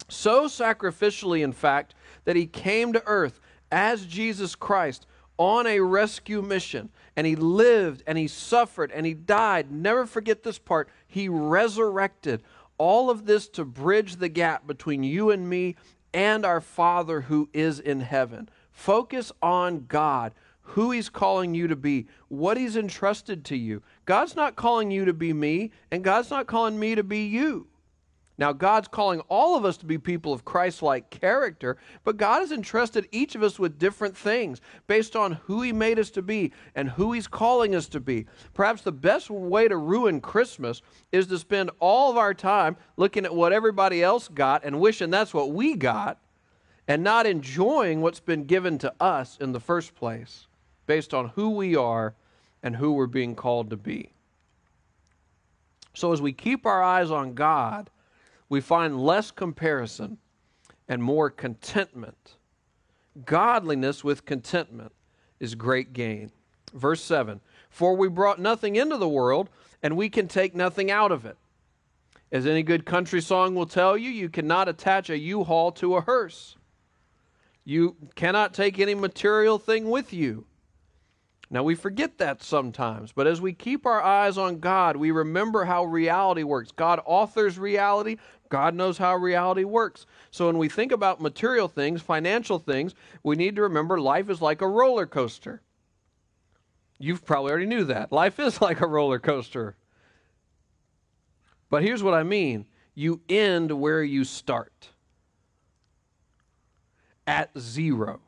So 0.08 0.46
sacrificially, 0.46 1.42
in 1.42 1.52
fact, 1.52 1.94
that 2.24 2.36
He 2.36 2.46
came 2.46 2.92
to 2.92 3.02
earth 3.06 3.40
as 3.70 4.06
Jesus 4.06 4.54
Christ 4.54 5.06
on 5.38 5.66
a 5.66 5.80
rescue 5.80 6.42
mission. 6.42 6.90
And 7.16 7.26
He 7.26 7.36
lived 7.36 8.02
and 8.06 8.16
He 8.16 8.28
suffered 8.28 8.90
and 8.92 9.06
He 9.06 9.14
died. 9.14 9.70
Never 9.70 10.06
forget 10.06 10.42
this 10.42 10.58
part. 10.58 10.88
He 11.06 11.28
resurrected 11.28 12.42
all 12.78 13.10
of 13.10 13.26
this 13.26 13.48
to 13.48 13.64
bridge 13.64 14.16
the 14.16 14.28
gap 14.28 14.66
between 14.66 15.02
you 15.02 15.30
and 15.30 15.48
me 15.48 15.76
and 16.12 16.44
our 16.44 16.60
Father 16.60 17.22
who 17.22 17.48
is 17.52 17.80
in 17.80 18.00
heaven. 18.00 18.48
Focus 18.70 19.32
on 19.42 19.86
God, 19.86 20.34
who 20.60 20.90
He's 20.90 21.08
calling 21.08 21.54
you 21.54 21.68
to 21.68 21.76
be, 21.76 22.06
what 22.28 22.56
He's 22.56 22.76
entrusted 22.76 23.44
to 23.46 23.56
you. 23.56 23.82
God's 24.04 24.36
not 24.36 24.56
calling 24.56 24.90
you 24.90 25.04
to 25.04 25.12
be 25.12 25.32
me, 25.32 25.72
and 25.90 26.04
God's 26.04 26.30
not 26.30 26.46
calling 26.46 26.78
me 26.78 26.94
to 26.94 27.02
be 27.02 27.24
you. 27.26 27.66
Now, 28.38 28.52
God's 28.52 28.88
calling 28.88 29.20
all 29.28 29.56
of 29.56 29.64
us 29.64 29.78
to 29.78 29.86
be 29.86 29.96
people 29.96 30.32
of 30.32 30.44
Christ 30.44 30.82
like 30.82 31.08
character, 31.08 31.78
but 32.04 32.18
God 32.18 32.40
has 32.40 32.52
entrusted 32.52 33.08
each 33.10 33.34
of 33.34 33.42
us 33.42 33.58
with 33.58 33.78
different 33.78 34.14
things 34.14 34.60
based 34.86 35.16
on 35.16 35.32
who 35.32 35.62
He 35.62 35.72
made 35.72 35.98
us 35.98 36.10
to 36.10 36.22
be 36.22 36.52
and 36.74 36.90
who 36.90 37.12
He's 37.12 37.26
calling 37.26 37.74
us 37.74 37.88
to 37.88 38.00
be. 38.00 38.26
Perhaps 38.52 38.82
the 38.82 38.92
best 38.92 39.30
way 39.30 39.68
to 39.68 39.76
ruin 39.78 40.20
Christmas 40.20 40.82
is 41.12 41.26
to 41.28 41.38
spend 41.38 41.70
all 41.80 42.10
of 42.10 42.18
our 42.18 42.34
time 42.34 42.76
looking 42.98 43.24
at 43.24 43.34
what 43.34 43.54
everybody 43.54 44.02
else 44.02 44.28
got 44.28 44.64
and 44.64 44.80
wishing 44.80 45.10
that's 45.10 45.32
what 45.32 45.52
we 45.52 45.74
got 45.74 46.18
and 46.86 47.02
not 47.02 47.26
enjoying 47.26 48.02
what's 48.02 48.20
been 48.20 48.44
given 48.44 48.76
to 48.78 48.92
us 49.00 49.38
in 49.40 49.52
the 49.52 49.60
first 49.60 49.94
place 49.94 50.46
based 50.86 51.14
on 51.14 51.28
who 51.30 51.50
we 51.50 51.74
are 51.74 52.14
and 52.62 52.76
who 52.76 52.92
we're 52.92 53.06
being 53.06 53.34
called 53.34 53.70
to 53.70 53.76
be. 53.76 54.12
So, 55.94 56.12
as 56.12 56.20
we 56.20 56.32
keep 56.32 56.66
our 56.66 56.82
eyes 56.82 57.10
on 57.10 57.32
God, 57.32 57.88
we 58.48 58.60
find 58.60 59.00
less 59.00 59.30
comparison 59.30 60.18
and 60.88 61.02
more 61.02 61.30
contentment. 61.30 62.36
Godliness 63.24 64.04
with 64.04 64.24
contentment 64.24 64.92
is 65.40 65.54
great 65.54 65.92
gain. 65.92 66.30
Verse 66.72 67.02
7 67.02 67.40
For 67.70 67.94
we 67.94 68.08
brought 68.08 68.38
nothing 68.38 68.76
into 68.76 68.96
the 68.96 69.08
world, 69.08 69.48
and 69.82 69.96
we 69.96 70.08
can 70.08 70.28
take 70.28 70.54
nothing 70.54 70.90
out 70.90 71.12
of 71.12 71.24
it. 71.24 71.36
As 72.32 72.46
any 72.46 72.62
good 72.62 72.84
country 72.84 73.20
song 73.20 73.54
will 73.54 73.66
tell 73.66 73.96
you, 73.96 74.10
you 74.10 74.28
cannot 74.28 74.68
attach 74.68 75.10
a 75.10 75.18
U 75.18 75.44
haul 75.44 75.72
to 75.72 75.96
a 75.96 76.00
hearse. 76.00 76.56
You 77.64 77.96
cannot 78.14 78.54
take 78.54 78.78
any 78.78 78.94
material 78.94 79.58
thing 79.58 79.90
with 79.90 80.12
you. 80.12 80.44
Now, 81.48 81.62
we 81.62 81.76
forget 81.76 82.18
that 82.18 82.42
sometimes, 82.42 83.12
but 83.12 83.28
as 83.28 83.40
we 83.40 83.52
keep 83.52 83.86
our 83.86 84.02
eyes 84.02 84.36
on 84.36 84.58
God, 84.58 84.96
we 84.96 85.12
remember 85.12 85.64
how 85.64 85.84
reality 85.84 86.42
works. 86.42 86.72
God 86.72 87.00
authors 87.06 87.56
reality, 87.56 88.16
God 88.48 88.74
knows 88.74 88.98
how 88.98 89.14
reality 89.16 89.62
works. 89.62 90.06
So 90.32 90.46
when 90.46 90.58
we 90.58 90.68
think 90.68 90.90
about 90.90 91.20
material 91.20 91.68
things, 91.68 92.02
financial 92.02 92.58
things, 92.58 92.94
we 93.22 93.36
need 93.36 93.54
to 93.56 93.62
remember 93.62 94.00
life 94.00 94.28
is 94.28 94.42
like 94.42 94.60
a 94.60 94.68
roller 94.68 95.06
coaster. 95.06 95.62
You've 96.98 97.24
probably 97.24 97.50
already 97.50 97.66
knew 97.66 97.84
that. 97.84 98.10
Life 98.10 98.40
is 98.40 98.60
like 98.60 98.80
a 98.80 98.86
roller 98.86 99.18
coaster. 99.20 99.76
But 101.70 101.82
here's 101.82 102.02
what 102.02 102.14
I 102.14 102.22
mean 102.22 102.66
you 102.94 103.20
end 103.28 103.70
where 103.70 104.02
you 104.02 104.24
start 104.24 104.88
at 107.26 107.50
zero. 107.58 108.20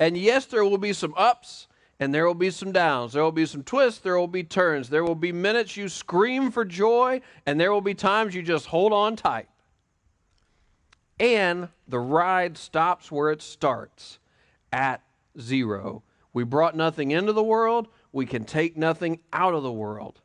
And 0.00 0.16
yes, 0.16 0.46
there 0.46 0.64
will 0.64 0.78
be 0.78 0.92
some 0.92 1.14
ups 1.16 1.68
and 2.00 2.12
there 2.12 2.26
will 2.26 2.34
be 2.34 2.50
some 2.50 2.72
downs. 2.72 3.12
There 3.12 3.22
will 3.22 3.32
be 3.32 3.46
some 3.46 3.62
twists. 3.62 4.00
There 4.00 4.18
will 4.18 4.28
be 4.28 4.42
turns. 4.42 4.88
There 4.88 5.04
will 5.04 5.14
be 5.14 5.32
minutes 5.32 5.76
you 5.76 5.88
scream 5.88 6.50
for 6.50 6.64
joy, 6.64 7.20
and 7.46 7.60
there 7.60 7.72
will 7.72 7.80
be 7.80 7.94
times 7.94 8.34
you 8.34 8.42
just 8.42 8.66
hold 8.66 8.92
on 8.92 9.16
tight. 9.16 9.48
And 11.20 11.68
the 11.86 12.00
ride 12.00 12.58
stops 12.58 13.12
where 13.12 13.30
it 13.30 13.40
starts 13.40 14.18
at 14.72 15.02
zero. 15.40 16.02
We 16.32 16.42
brought 16.42 16.76
nothing 16.76 17.12
into 17.12 17.32
the 17.32 17.44
world, 17.44 17.86
we 18.12 18.26
can 18.26 18.44
take 18.44 18.76
nothing 18.76 19.20
out 19.32 19.54
of 19.54 19.62
the 19.62 19.72
world. 19.72 20.20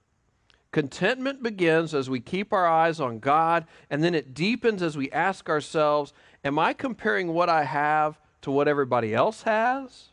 Contentment 0.71 1.41
begins 1.41 1.93
as 1.93 2.09
we 2.09 2.19
keep 2.19 2.51
our 2.51 2.67
eyes 2.67 2.99
on 2.99 3.19
God, 3.19 3.65
and 3.89 4.03
then 4.03 4.15
it 4.15 4.33
deepens 4.33 4.81
as 4.81 4.97
we 4.97 5.11
ask 5.11 5.49
ourselves 5.49 6.13
Am 6.43 6.57
I 6.57 6.73
comparing 6.73 7.33
what 7.33 7.49
I 7.49 7.63
have 7.63 8.19
to 8.41 8.51
what 8.51 8.67
everybody 8.67 9.13
else 9.13 9.43
has? 9.43 10.09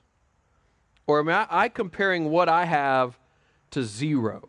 Or 1.07 1.21
am 1.21 1.47
I 1.51 1.69
comparing 1.69 2.31
what 2.31 2.49
I 2.49 2.65
have 2.65 3.19
to 3.71 3.85
zero, 3.85 4.49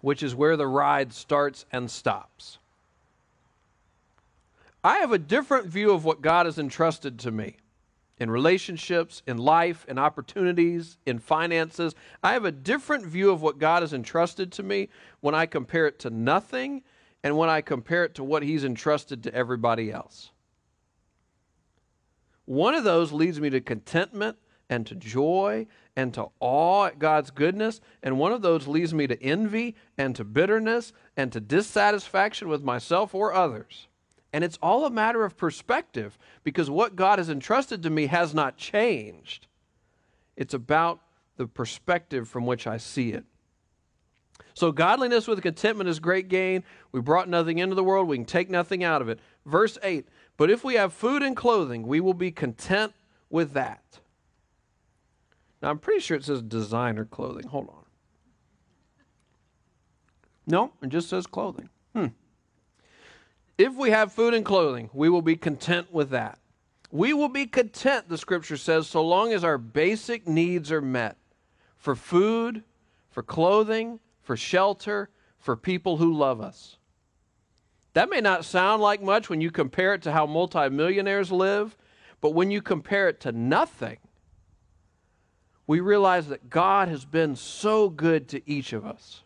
which 0.00 0.22
is 0.22 0.34
where 0.34 0.56
the 0.56 0.66
ride 0.66 1.12
starts 1.12 1.66
and 1.70 1.90
stops? 1.90 2.58
I 4.82 4.98
have 4.98 5.12
a 5.12 5.18
different 5.18 5.66
view 5.66 5.90
of 5.90 6.04
what 6.04 6.22
God 6.22 6.46
has 6.46 6.58
entrusted 6.58 7.18
to 7.20 7.30
me 7.30 7.56
in 8.18 8.30
relationships, 8.30 9.22
in 9.26 9.36
life, 9.36 9.84
in 9.88 9.98
opportunities, 9.98 10.96
in 11.04 11.18
finances. 11.18 11.94
I 12.22 12.32
have 12.32 12.44
a 12.44 12.52
different 12.52 13.04
view 13.04 13.30
of 13.30 13.42
what 13.42 13.58
God 13.58 13.82
has 13.82 13.92
entrusted 13.92 14.52
to 14.52 14.62
me 14.62 14.88
when 15.20 15.34
I 15.34 15.44
compare 15.44 15.86
it 15.86 15.98
to 16.00 16.10
nothing 16.10 16.82
and 17.22 17.36
when 17.36 17.48
I 17.48 17.60
compare 17.60 18.04
it 18.04 18.14
to 18.14 18.24
what 18.24 18.42
He's 18.42 18.64
entrusted 18.64 19.22
to 19.24 19.34
everybody 19.34 19.92
else. 19.92 20.30
One 22.46 22.74
of 22.74 22.84
those 22.84 23.12
leads 23.12 23.40
me 23.40 23.50
to 23.50 23.60
contentment 23.60 24.38
and 24.68 24.86
to 24.86 24.94
joy 24.94 25.66
and 25.94 26.12
to 26.14 26.28
awe 26.40 26.86
at 26.86 26.98
God's 26.98 27.30
goodness. 27.30 27.80
And 28.02 28.18
one 28.18 28.32
of 28.32 28.42
those 28.42 28.66
leads 28.66 28.94
me 28.94 29.06
to 29.06 29.22
envy 29.22 29.76
and 29.98 30.16
to 30.16 30.24
bitterness 30.24 30.92
and 31.16 31.32
to 31.32 31.40
dissatisfaction 31.40 32.48
with 32.48 32.62
myself 32.62 33.14
or 33.14 33.32
others. 33.32 33.88
And 34.32 34.44
it's 34.44 34.58
all 34.62 34.84
a 34.84 34.90
matter 34.90 35.24
of 35.24 35.36
perspective 35.36 36.18
because 36.44 36.68
what 36.68 36.96
God 36.96 37.18
has 37.18 37.30
entrusted 37.30 37.82
to 37.82 37.90
me 37.90 38.06
has 38.06 38.34
not 38.34 38.56
changed. 38.56 39.46
It's 40.36 40.54
about 40.54 41.00
the 41.36 41.46
perspective 41.46 42.28
from 42.28 42.46
which 42.46 42.66
I 42.66 42.76
see 42.76 43.12
it. 43.12 43.24
So, 44.54 44.72
godliness 44.72 45.28
with 45.28 45.42
contentment 45.42 45.88
is 45.88 46.00
great 46.00 46.28
gain. 46.28 46.64
We 46.92 47.00
brought 47.00 47.28
nothing 47.28 47.58
into 47.58 47.74
the 47.74 47.84
world, 47.84 48.08
we 48.08 48.16
can 48.16 48.24
take 48.24 48.50
nothing 48.50 48.84
out 48.84 49.02
of 49.02 49.08
it. 49.08 49.20
Verse 49.46 49.78
8 49.82 50.06
But 50.36 50.50
if 50.50 50.64
we 50.64 50.74
have 50.74 50.92
food 50.92 51.22
and 51.22 51.36
clothing, 51.36 51.86
we 51.86 52.00
will 52.00 52.14
be 52.14 52.30
content 52.30 52.92
with 53.30 53.52
that. 53.54 54.00
Now, 55.62 55.70
I'm 55.70 55.78
pretty 55.78 56.00
sure 56.00 56.16
it 56.16 56.24
says 56.24 56.42
designer 56.42 57.06
clothing. 57.06 57.46
Hold 57.48 57.68
on. 57.68 57.84
No, 60.46 60.72
it 60.82 60.90
just 60.90 61.08
says 61.08 61.26
clothing. 61.26 61.70
Hmm. 61.94 62.06
If 63.56 63.74
we 63.74 63.90
have 63.90 64.12
food 64.12 64.34
and 64.34 64.44
clothing, 64.44 64.90
we 64.92 65.08
will 65.08 65.22
be 65.22 65.36
content 65.36 65.92
with 65.92 66.10
that. 66.10 66.38
We 66.92 67.12
will 67.14 67.28
be 67.28 67.46
content, 67.46 68.08
the 68.08 68.18
scripture 68.18 68.56
says, 68.56 68.86
so 68.86 69.04
long 69.04 69.32
as 69.32 69.42
our 69.42 69.58
basic 69.58 70.28
needs 70.28 70.70
are 70.70 70.82
met 70.82 71.16
for 71.76 71.96
food, 71.96 72.62
for 73.10 73.22
clothing, 73.22 73.98
for 74.22 74.36
shelter, 74.36 75.08
for 75.38 75.56
people 75.56 75.96
who 75.96 76.12
love 76.12 76.40
us. 76.40 76.75
That 77.96 78.10
may 78.10 78.20
not 78.20 78.44
sound 78.44 78.82
like 78.82 79.00
much 79.00 79.30
when 79.30 79.40
you 79.40 79.50
compare 79.50 79.94
it 79.94 80.02
to 80.02 80.12
how 80.12 80.26
multimillionaires 80.26 81.32
live, 81.32 81.78
but 82.20 82.34
when 82.34 82.50
you 82.50 82.60
compare 82.60 83.08
it 83.08 83.20
to 83.20 83.32
nothing, 83.32 83.96
we 85.66 85.80
realize 85.80 86.28
that 86.28 86.50
God 86.50 86.88
has 86.88 87.06
been 87.06 87.36
so 87.36 87.88
good 87.88 88.28
to 88.28 88.42
each 88.46 88.74
of 88.74 88.84
us. 88.84 89.22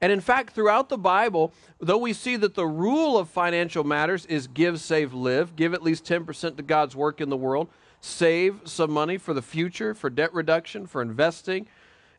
And 0.00 0.12
in 0.12 0.20
fact, 0.20 0.54
throughout 0.54 0.88
the 0.88 0.96
Bible, 0.96 1.52
though 1.80 1.98
we 1.98 2.12
see 2.12 2.36
that 2.36 2.54
the 2.54 2.64
rule 2.64 3.18
of 3.18 3.28
financial 3.28 3.82
matters 3.82 4.24
is 4.26 4.46
give, 4.46 4.80
save, 4.80 5.12
live, 5.12 5.56
give 5.56 5.74
at 5.74 5.82
least 5.82 6.04
10% 6.04 6.56
to 6.58 6.62
God's 6.62 6.94
work 6.94 7.20
in 7.20 7.28
the 7.28 7.36
world, 7.36 7.70
save 8.00 8.60
some 8.66 8.92
money 8.92 9.18
for 9.18 9.34
the 9.34 9.42
future, 9.42 9.94
for 9.94 10.08
debt 10.08 10.32
reduction, 10.32 10.86
for 10.86 11.02
investing, 11.02 11.66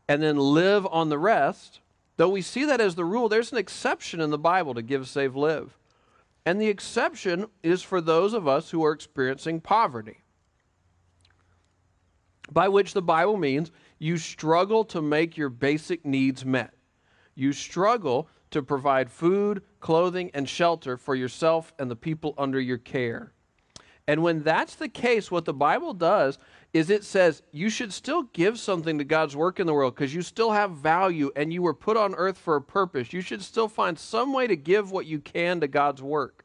and 0.10 0.21
then 0.21 0.36
live 0.36 0.86
on 0.88 1.08
the 1.08 1.17
rest, 1.17 1.79
though 2.17 2.30
we 2.30 2.41
see 2.41 2.65
that 2.65 2.82
as 2.82 2.95
the 2.95 3.06
rule, 3.06 3.30
there's 3.30 3.52
an 3.52 3.58
exception 3.58 4.21
in 4.21 4.30
the 4.30 4.38
Bible 4.38 4.73
to 4.73 4.82
give, 4.82 5.08
save, 5.08 5.36
live. 5.36 5.78
And 6.45 6.60
the 6.60 6.67
exception 6.67 7.47
is 7.63 7.82
for 7.82 8.02
those 8.02 8.34
of 8.34 8.47
us 8.47 8.71
who 8.71 8.84
are 8.84 8.91
experiencing 8.91 9.62
poverty. 9.62 10.19
by 12.52 12.67
which 12.67 12.93
the 12.93 13.02
Bible 13.02 13.38
means 13.38 13.71
you 13.99 14.17
struggle 14.17 14.84
to 14.86 15.02
make 15.02 15.38
your 15.38 15.49
basic 15.49 16.06
needs 16.06 16.45
met. 16.45 16.73
You 17.36 17.54
struggle 17.54 18.28
to 18.52 18.62
provide 18.62 19.10
food, 19.12 19.63
clothing, 19.80 20.30
and 20.34 20.47
shelter 20.47 20.97
for 20.97 21.15
yourself 21.15 21.73
and 21.80 21.89
the 21.89 21.95
people 21.95 22.36
under 22.38 22.60
your 22.60 22.78
care. 22.78 23.34
And 24.08 24.21
when 24.21 24.43
that's 24.43 24.76
the 24.76 24.89
case, 24.89 25.32
what 25.32 25.45
the 25.45 25.54
Bible 25.54 25.93
does 25.93 26.38
is 26.74 26.90
it 26.90 27.04
says 27.04 27.44
you 27.52 27.70
should 27.70 27.94
still 27.94 28.24
give 28.34 28.58
something 28.58 28.98
to 28.98 29.04
God's 29.04 29.36
work 29.36 29.60
in 29.60 29.68
the 29.68 29.74
world 29.74 29.94
because 29.94 30.14
you 30.14 30.24
still 30.24 30.52
have 30.52 30.72
value 30.72 31.32
and 31.36 31.54
you 31.54 31.62
were 31.62 31.74
put 31.74 31.96
on 31.96 32.16
earth 32.16 32.38
for 32.38 32.56
a 32.56 32.62
purpose. 32.62 33.14
You 33.14 33.22
should 33.22 33.44
still 33.44 33.68
find 33.68 33.98
some 33.98 34.34
way 34.34 34.48
to 34.48 34.56
give 34.56 34.92
what 34.92 35.06
you 35.06 35.20
can 35.20 35.62
to 35.62 35.68
God's 35.68 36.02
work. 36.02 36.44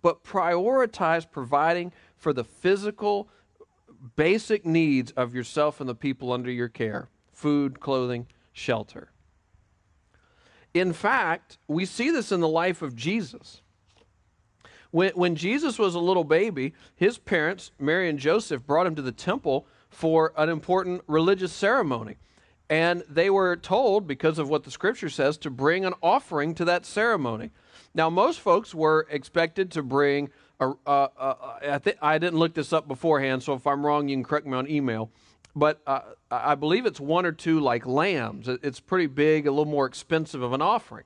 But 0.00 0.22
prioritize 0.22 1.28
providing 1.28 1.92
for 2.16 2.32
the 2.32 2.44
physical, 2.44 3.28
basic 4.14 4.64
needs 4.64 5.10
of 5.12 5.34
yourself 5.34 5.80
and 5.80 5.88
the 5.88 5.94
people 5.94 6.32
under 6.32 6.50
your 6.50 6.68
care 6.68 7.08
food, 7.32 7.78
clothing, 7.78 8.26
shelter. 8.52 9.12
In 10.74 10.92
fact, 10.92 11.56
we 11.68 11.84
see 11.84 12.10
this 12.10 12.32
in 12.32 12.40
the 12.40 12.48
life 12.48 12.82
of 12.82 12.96
Jesus. 12.96 13.62
When, 14.90 15.10
when 15.12 15.36
Jesus 15.36 15.78
was 15.78 15.94
a 15.94 16.00
little 16.00 16.24
baby, 16.24 16.74
his 16.96 17.18
parents, 17.18 17.72
Mary 17.78 18.08
and 18.08 18.18
Joseph, 18.18 18.66
brought 18.66 18.86
him 18.86 18.94
to 18.94 19.02
the 19.02 19.12
temple 19.12 19.66
for 19.90 20.32
an 20.36 20.48
important 20.48 21.02
religious 21.06 21.52
ceremony. 21.52 22.16
And 22.70 23.02
they 23.08 23.30
were 23.30 23.56
told, 23.56 24.06
because 24.06 24.38
of 24.38 24.48
what 24.48 24.64
the 24.64 24.70
scripture 24.70 25.08
says, 25.08 25.38
to 25.38 25.50
bring 25.50 25.84
an 25.84 25.94
offering 26.02 26.54
to 26.56 26.64
that 26.66 26.84
ceremony. 26.84 27.50
Now, 27.94 28.10
most 28.10 28.40
folks 28.40 28.74
were 28.74 29.06
expected 29.10 29.70
to 29.72 29.82
bring, 29.82 30.30
a, 30.60 30.70
a, 30.86 30.92
a, 31.18 31.36
I, 31.72 31.78
th- 31.78 31.96
I 32.02 32.18
didn't 32.18 32.38
look 32.38 32.54
this 32.54 32.72
up 32.72 32.86
beforehand, 32.86 33.42
so 33.42 33.54
if 33.54 33.66
I'm 33.66 33.84
wrong, 33.84 34.08
you 34.08 34.16
can 34.16 34.24
correct 34.24 34.46
me 34.46 34.54
on 34.54 34.68
email. 34.68 35.10
But 35.56 35.80
uh, 35.86 36.00
I 36.30 36.54
believe 36.54 36.84
it's 36.84 37.00
one 37.00 37.24
or 37.24 37.32
two 37.32 37.58
like 37.58 37.86
lambs. 37.86 38.48
It's 38.48 38.80
pretty 38.80 39.06
big, 39.06 39.46
a 39.46 39.50
little 39.50 39.64
more 39.64 39.86
expensive 39.86 40.42
of 40.42 40.52
an 40.52 40.60
offering. 40.62 41.04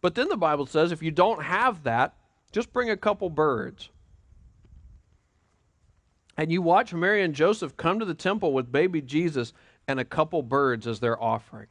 But 0.00 0.14
then 0.14 0.28
the 0.28 0.36
Bible 0.36 0.66
says 0.66 0.90
if 0.90 1.02
you 1.02 1.10
don't 1.10 1.42
have 1.42 1.82
that, 1.82 2.14
just 2.52 2.72
bring 2.72 2.90
a 2.90 2.96
couple 2.96 3.30
birds. 3.30 3.90
And 6.36 6.52
you 6.52 6.62
watch 6.62 6.94
Mary 6.94 7.22
and 7.22 7.34
Joseph 7.34 7.76
come 7.76 7.98
to 7.98 8.04
the 8.04 8.14
temple 8.14 8.52
with 8.52 8.70
baby 8.70 9.02
Jesus 9.02 9.52
and 9.88 9.98
a 9.98 10.04
couple 10.04 10.42
birds 10.42 10.86
as 10.86 11.00
their 11.00 11.20
offering. 11.20 11.66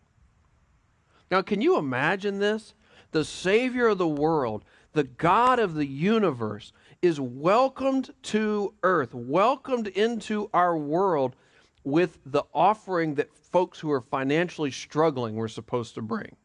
Now, 1.31 1.41
can 1.41 1.61
you 1.61 1.77
imagine 1.77 2.39
this? 2.39 2.73
The 3.11 3.23
Savior 3.23 3.87
of 3.87 3.97
the 3.97 4.07
world, 4.07 4.65
the 4.93 5.05
God 5.05 5.59
of 5.59 5.75
the 5.75 5.85
universe, 5.85 6.73
is 7.01 7.19
welcomed 7.19 8.13
to 8.23 8.73
earth, 8.83 9.13
welcomed 9.13 9.87
into 9.87 10.49
our 10.53 10.77
world 10.77 11.35
with 11.83 12.19
the 12.25 12.43
offering 12.53 13.15
that 13.15 13.33
folks 13.33 13.79
who 13.79 13.91
are 13.91 14.01
financially 14.01 14.71
struggling 14.71 15.35
were 15.35 15.47
supposed 15.47 15.95
to 15.95 16.01
bring. 16.01 16.35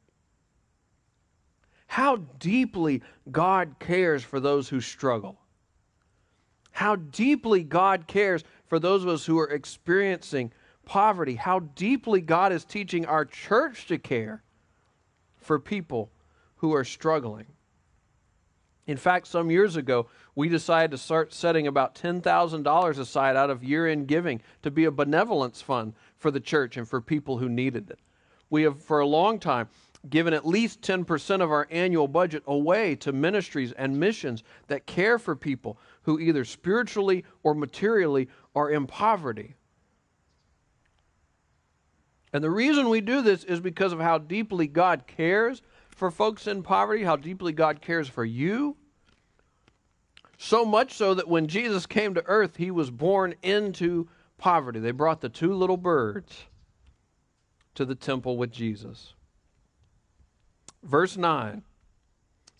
How 1.93 2.17
deeply 2.39 3.03
God 3.31 3.75
cares 3.79 4.25
for 4.25 4.41
those 4.41 4.71
who 4.71 4.81
struggle. 4.81 5.39
How 6.71 6.97
deeply 6.97 7.63
God 7.65 8.07
cares 8.07 8.45
for 8.65 8.79
those 8.79 9.03
of 9.03 9.11
us 9.11 9.27
who 9.27 9.39
are 9.39 9.51
experiencing 9.51 10.55
poverty. 10.87 11.35
How 11.35 11.59
deeply 11.59 12.23
God 12.23 12.51
is 12.51 12.65
teaching 12.65 13.05
our 13.05 13.27
church 13.27 13.89
to 13.89 13.99
care 13.99 14.43
for 15.37 15.59
people 15.59 16.11
who 16.57 16.73
are 16.73 16.83
struggling. 16.83 17.45
In 18.87 18.97
fact, 18.97 19.27
some 19.27 19.51
years 19.51 19.77
ago, 19.77 20.09
we 20.35 20.49
decided 20.49 20.93
to 20.93 20.99
start 20.99 21.35
setting 21.35 21.67
about 21.67 21.95
$10,000 21.95 22.99
aside 22.99 23.37
out 23.37 23.51
of 23.51 23.63
year 23.63 23.87
end 23.87 24.09
giving 24.09 24.41
to 24.63 24.71
be 24.71 24.87
a 24.87 24.91
benevolence 24.91 25.61
fund 25.61 25.93
for 26.17 26.31
the 26.31 26.41
church 26.41 26.79
and 26.79 26.89
for 26.89 27.03
people 27.03 27.37
who 27.37 27.51
needed 27.51 27.91
it. 27.91 27.99
We 28.49 28.63
have, 28.63 28.83
for 28.83 29.01
a 29.01 29.07
long 29.07 29.39
time, 29.39 29.69
given 30.09 30.35
at 30.35 30.47
least 30.47 30.83
10% 30.83 31.41
of 31.41 31.51
our 31.51 31.69
annual 31.71 32.09
budget 32.09 32.43
away 32.47 32.97
to 32.97 33.13
ministries 33.13 33.73
and 33.73 33.99
missions 33.99 34.43
that 34.67 34.87
care 34.87 35.19
for 35.19 35.37
people 35.37 35.79
who 36.03 36.19
either 36.19 36.45
spiritually 36.45 37.25
or 37.43 37.55
materially 37.55 38.29
are 38.55 38.71
in 38.71 38.87
poverty. 38.87 39.55
And 42.33 42.43
the 42.43 42.51
reason 42.51 42.89
we 42.89 43.01
do 43.01 43.23
this 43.23 43.45
is 43.45 43.61
because 43.61 43.93
of 43.93 44.01
how 44.01 44.19
deeply 44.19 44.67
God 44.67 45.07
cares 45.07 45.63
for 45.91 46.11
folks 46.11 46.47
in 46.47 46.63
poverty, 46.63 47.05
how 47.05 47.17
deeply 47.17 47.53
God 47.53 47.81
cares 47.81 48.09
for 48.09 48.25
you. 48.25 48.77
So 50.39 50.65
much 50.65 50.95
so 50.95 51.15
that 51.15 51.29
when 51.29 51.47
Jesus 51.47 51.87
came 51.87 52.15
to 52.15 52.27
earth, 52.27 52.57
he 52.57 52.73
was 52.73 52.91
born 52.91 53.35
into 53.43 54.09
poverty. 54.39 54.81
They 54.81 54.91
brought 54.91 55.21
the 55.21 55.29
two 55.29 55.55
little 55.55 55.77
birds 55.77 56.47
to 57.75 57.85
the 57.85 57.95
temple 57.95 58.37
with 58.37 58.51
Jesus. 58.51 59.15
Verse 60.83 61.17
9. 61.17 61.63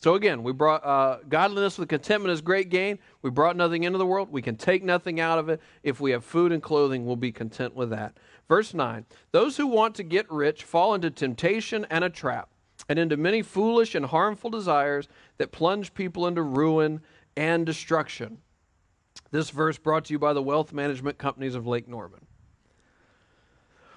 So 0.03 0.15
again, 0.15 0.43
we 0.43 0.53
brought 0.53 0.85
uh, 0.85 1.19
godliness 1.29 1.79
with 1.79 1.89
contentment 1.89 2.33
is 2.33 2.41
great 2.41 2.71
gain. 2.71 2.99
We 3.23 3.31
brought 3.31 3.57
nothing 3.57 3.85
into 3.85 3.99
the 3.99 4.07
world. 4.07 4.33
We 4.33 4.43
can 4.43 4.57
take 4.57 4.83
nothing 4.83 5.21
out 5.21 5.39
of 5.39 5.49
it. 5.49 5.61
If 5.85 6.01
we 6.01 6.11
have 6.11 6.25
food 6.25 6.51
and 6.51 6.61
clothing, 6.61 7.07
we'll 7.07 7.15
be 7.15 7.31
content 7.31 7.77
with 7.77 7.91
that. 7.91 8.17
Verse 8.49 8.75
9 8.75 9.07
Those 9.31 9.57
who 9.57 9.69
want 9.69 9.95
to 9.97 10.03
get 10.03 10.31
rich 10.31 10.65
fall 10.65 10.95
into 10.95 11.11
temptation 11.11 11.87
and 11.89 12.03
a 12.03 12.11
trap, 12.11 12.49
and 12.89 12.99
into 12.99 13.17
many 13.17 13.43
foolish 13.43 13.95
and 13.95 14.07
harmful 14.07 14.51
desires 14.51 15.07
that 15.39 15.53
plunge 15.53 15.95
people 15.95 16.27
into 16.27 16.43
ruin 16.43 17.01
and 17.37 17.65
destruction. 17.65 18.39
This 19.31 19.51
verse 19.51 19.79
brought 19.79 20.07
to 20.07 20.13
you 20.13 20.19
by 20.19 20.33
the 20.33 20.43
wealth 20.43 20.73
management 20.73 21.17
companies 21.17 21.55
of 21.55 21.67
Lake 21.67 21.87
Norman. 21.87 22.27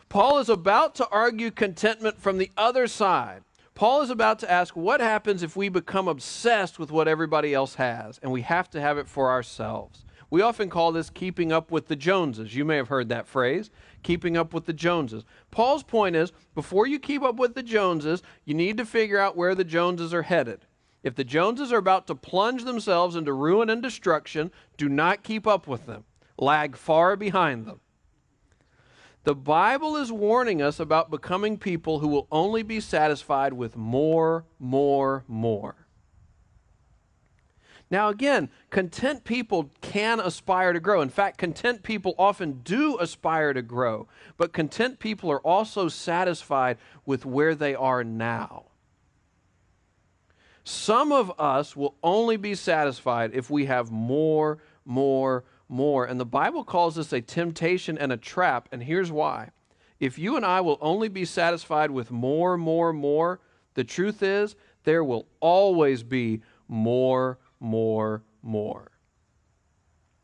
Paul 0.08 0.38
is 0.38 0.50
about 0.50 0.94
to 0.96 1.10
argue 1.10 1.50
contentment 1.50 2.22
from 2.22 2.38
the 2.38 2.52
other 2.56 2.86
side. 2.88 3.42
Paul 3.76 4.02
is 4.02 4.10
about 4.10 4.40
to 4.40 4.50
ask 4.50 4.74
what 4.74 5.02
happens 5.02 5.44
if 5.44 5.58
we 5.58 5.68
become 5.68 6.08
obsessed 6.08 6.80
with 6.80 6.92
what 6.92 7.10
everybody 7.10 7.54
else 7.54 7.76
has 7.76 8.18
and 8.20 8.32
we 8.32 8.42
have 8.44 8.70
to 8.70 8.80
have 8.80 8.98
it 8.98 9.10
for 9.10 9.30
ourselves. 9.30 10.06
We 10.30 10.42
often 10.42 10.70
call 10.70 10.94
this 10.94 11.10
keeping 11.10 11.52
up 11.52 11.72
with 11.72 11.90
the 11.90 11.98
Joneses. 11.98 12.56
You 12.56 12.64
may 12.64 12.78
have 12.78 12.88
heard 12.88 13.10
that 13.10 13.28
phrase, 13.28 13.72
keeping 14.02 14.38
up 14.38 14.54
with 14.54 14.66
the 14.66 14.72
Joneses. 14.72 15.26
Paul's 15.52 15.84
point 15.84 16.16
is 16.16 16.32
before 16.54 16.88
you 16.88 17.00
keep 17.00 17.22
up 17.22 17.36
with 17.36 17.54
the 17.54 17.62
Joneses, 17.62 18.24
you 18.46 18.54
need 18.54 18.78
to 18.78 18.86
figure 18.86 19.20
out 19.20 19.36
where 19.36 19.54
the 19.54 19.66
Joneses 19.66 20.14
are 20.14 20.24
headed. 20.24 20.66
If 21.04 21.16
the 21.16 21.26
Joneses 21.26 21.74
are 21.74 21.78
about 21.78 22.08
to 22.08 22.16
plunge 22.16 22.64
themselves 22.64 23.18
into 23.18 23.34
ruin 23.34 23.70
and 23.70 23.84
destruction, 23.84 24.52
do 24.78 24.88
not 24.88 25.22
keep 25.22 25.46
up 25.46 25.68
with 25.68 25.86
them. 25.86 26.06
Lag 26.38 26.78
far 26.78 27.18
behind 27.18 27.66
them. 27.66 27.82
The 29.26 29.36
Bible 29.36 29.98
is 29.98 30.12
warning 30.12 30.62
us 30.62 30.80
about 30.80 31.10
becoming 31.10 31.58
people 31.58 32.00
who 32.00 32.08
will 32.08 32.28
only 32.32 32.62
be 32.62 32.80
satisfied 32.80 33.54
with 33.54 33.76
more, 33.76 34.46
more, 34.60 35.24
more. 35.28 35.88
Now, 37.90 38.10
again, 38.10 38.50
content 38.70 39.24
people 39.24 39.72
can 39.82 40.20
aspire 40.20 40.74
to 40.74 40.80
grow. 40.80 41.02
In 41.02 41.10
fact, 41.10 41.40
content 41.40 41.82
people 41.82 42.14
often 42.20 42.62
do 42.64 43.00
aspire 43.00 43.52
to 43.54 43.64
grow, 43.64 44.08
but 44.38 44.54
content 44.54 45.00
people 45.00 45.32
are 45.32 45.42
also 45.42 45.88
satisfied 45.88 46.78
with 47.04 47.26
where 47.26 47.56
they 47.56 47.74
are 47.74 48.04
now. 48.04 48.66
Some 50.64 51.12
of 51.12 51.32
us 51.40 51.76
will 51.76 51.96
only 52.04 52.38
be 52.38 52.54
satisfied 52.54 53.32
if 53.34 53.50
we 53.50 53.66
have 53.66 53.90
more, 53.92 54.60
more, 54.86 55.46
more. 55.68 56.06
And 56.06 56.20
the 56.20 56.26
Bible 56.26 56.64
calls 56.64 56.96
this 56.96 57.14
a 57.14 57.22
temptation 57.22 57.98
and 57.98 58.12
a 58.12 58.18
trap. 58.18 58.70
And 58.72 58.84
here's 58.84 59.12
why. 59.12 59.52
If 60.00 60.20
you 60.20 60.36
and 60.36 60.46
I 60.46 60.62
will 60.62 60.78
only 60.82 61.08
be 61.08 61.26
satisfied 61.26 61.92
with 61.92 62.12
more, 62.12 62.58
more, 62.58 62.92
more, 62.94 63.40
the 63.74 63.84
truth 63.84 64.22
is 64.22 64.56
there 64.84 65.04
will 65.04 65.28
always 65.40 66.04
be 66.04 66.42
more, 66.68 67.40
more, 67.60 68.24
more. 68.42 68.92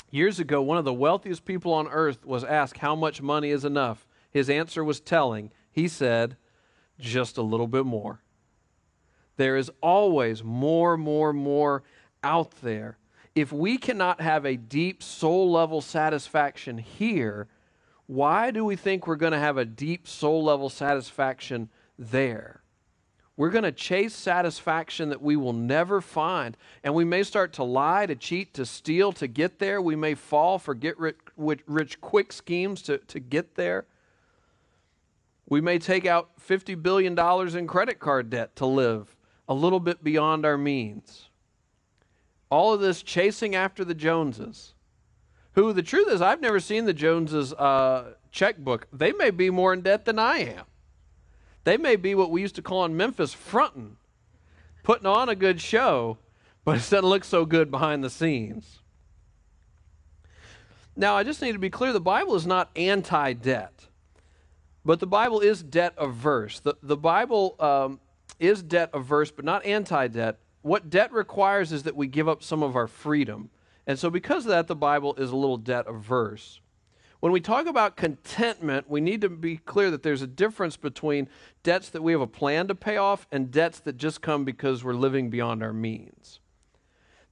Years 0.10 0.40
ago, 0.40 0.62
one 0.62 0.78
of 0.78 0.86
the 0.86 0.94
wealthiest 0.94 1.46
people 1.46 1.74
on 1.74 1.88
earth 1.88 2.26
was 2.26 2.44
asked 2.44 2.80
how 2.80 2.96
much 2.96 3.22
money 3.22 3.50
is 3.50 3.64
enough. 3.64 4.06
His 4.30 4.50
answer 4.50 4.84
was 4.84 5.00
telling. 5.00 5.52
He 5.72 5.88
said, 5.88 6.36
just 7.00 7.38
a 7.38 7.42
little 7.42 7.68
bit 7.68 7.86
more. 7.86 8.22
There 9.38 9.56
is 9.56 9.72
always 9.82 10.44
more, 10.44 10.98
more, 10.98 11.32
more 11.32 11.84
out 12.24 12.52
there 12.62 12.98
if 13.36 13.52
we 13.52 13.78
cannot 13.78 14.22
have 14.22 14.46
a 14.46 14.58
deep 14.58 15.02
soul 15.02 15.52
level 15.52 15.82
satisfaction 15.82 16.78
here, 16.78 17.48
why 18.08 18.52
do 18.52 18.66
we 18.66 18.76
think 18.76 19.08
we're 19.08 19.16
going 19.16 19.32
to 19.32 19.40
have 19.40 19.58
a 19.58 19.66
deep 19.66 20.08
soul 20.08 20.44
level 20.44 20.70
satisfaction 20.70 21.70
there? 21.98 22.62
We're 23.38 23.50
going 23.50 23.64
to 23.64 23.72
chase 23.72 24.14
satisfaction 24.14 25.10
that 25.10 25.22
we 25.22 25.38
will 25.38 25.54
never 25.54 26.02
find. 26.02 26.58
And 26.84 26.94
we 26.94 27.06
may 27.06 27.24
start 27.24 27.54
to 27.54 27.64
lie, 27.64 28.06
to 28.06 28.16
cheat, 28.16 28.54
to 28.56 28.66
steal 28.66 29.14
to 29.14 29.28
get 29.28 29.60
there. 29.60 29.82
We 29.82 29.96
may 29.96 30.14
fall 30.14 30.60
for 30.60 30.76
get 30.76 31.00
rich, 31.00 31.18
rich 31.38 32.02
quick 32.02 32.34
schemes 32.34 32.82
to, 32.84 32.98
to 33.00 33.20
get 33.20 33.56
there. 33.56 33.86
We 35.50 35.60
may 35.60 35.80
take 35.80 36.06
out 36.06 36.30
$50 36.48 36.82
billion 36.84 37.18
in 37.58 37.68
credit 37.68 38.00
card 38.00 38.30
debt 38.30 38.56
to 38.58 38.66
live 38.66 39.16
a 39.48 39.54
little 39.54 39.80
bit 39.80 40.04
beyond 40.04 40.46
our 40.46 40.58
means. 40.58 41.31
All 42.52 42.74
of 42.74 42.82
this 42.82 43.02
chasing 43.02 43.56
after 43.56 43.84
the 43.84 43.96
Joneses 43.96 44.76
who 45.54 45.74
the 45.74 45.82
truth 45.82 46.08
is, 46.10 46.22
I've 46.22 46.42
never 46.42 46.60
seen 46.60 46.86
the 46.86 46.94
Joneses' 46.94 47.54
uh, 47.54 48.14
checkbook. 48.32 48.88
They 48.94 49.12
may 49.12 49.32
be 49.32 49.50
more 49.50 49.74
in 49.74 49.82
debt 49.82 50.06
than 50.06 50.20
I 50.20 50.40
am. 50.40 50.66
They 51.64 51.78
may 51.78 51.96
be 51.96 52.16
what 52.16 52.32
we 52.32 52.42
used 52.42 52.56
to 52.56 52.62
call 52.62 52.86
in 52.86 52.96
Memphis 52.96 53.34
fronting, 53.34 53.98
putting 54.84 55.06
on 55.06 55.30
a 55.30 55.36
good 55.36 55.62
show, 55.62 56.18
but 56.64 56.78
it 56.78 56.90
doesn't 56.90 57.06
look 57.06 57.24
so 57.24 57.46
good 57.46 57.70
behind 57.70 58.04
the 58.04 58.10
scenes. 58.10 58.80
Now, 60.96 61.16
I 61.16 61.24
just 61.24 61.42
need 61.42 61.54
to 61.54 61.60
be 61.60 61.70
clear 61.70 61.94
the 61.94 62.00
Bible 62.02 62.36
is 62.36 62.46
not 62.46 62.70
anti 62.76 63.34
debt, 63.34 63.88
but 64.84 65.00
the 65.00 65.08
Bible 65.08 65.40
is 65.40 65.64
debt 65.64 65.94
averse. 65.98 66.60
The, 66.60 66.76
the 66.82 66.98
Bible 66.98 67.56
um, 67.60 68.00
is 68.40 68.62
debt 68.62 68.90
averse, 68.94 69.32
but 69.32 69.46
not 69.46 69.66
anti 69.66 70.08
debt. 70.08 70.38
What 70.62 70.90
debt 70.90 71.12
requires 71.12 71.72
is 71.72 71.84
that 71.84 71.96
we 71.96 72.08
give 72.08 72.30
up 72.30 72.44
some 72.44 72.62
of 72.62 72.76
our 72.76 72.88
freedom. 72.88 73.50
And 73.88 73.98
so, 73.98 74.10
because 74.10 74.46
of 74.46 74.50
that, 74.50 74.68
the 74.68 74.76
Bible 74.76 75.16
is 75.16 75.32
a 75.32 75.36
little 75.36 75.58
debt 75.58 75.86
averse. 75.88 76.62
When 77.20 77.32
we 77.32 77.40
talk 77.40 77.68
about 77.68 77.98
contentment, 77.98 78.90
we 78.90 79.00
need 79.00 79.22
to 79.22 79.30
be 79.30 79.58
clear 79.58 79.92
that 79.92 80.02
there's 80.02 80.24
a 80.24 80.28
difference 80.28 80.76
between 80.76 81.30
debts 81.62 81.90
that 81.90 82.02
we 82.02 82.14
have 82.14 82.22
a 82.22 82.28
plan 82.28 82.68
to 82.68 82.76
pay 82.76 82.98
off 82.98 83.28
and 83.32 83.52
debts 83.52 83.80
that 83.82 83.98
just 83.98 84.22
come 84.22 84.44
because 84.44 84.84
we're 84.84 84.94
living 84.94 85.30
beyond 85.30 85.62
our 85.62 85.74
means. 85.74 86.40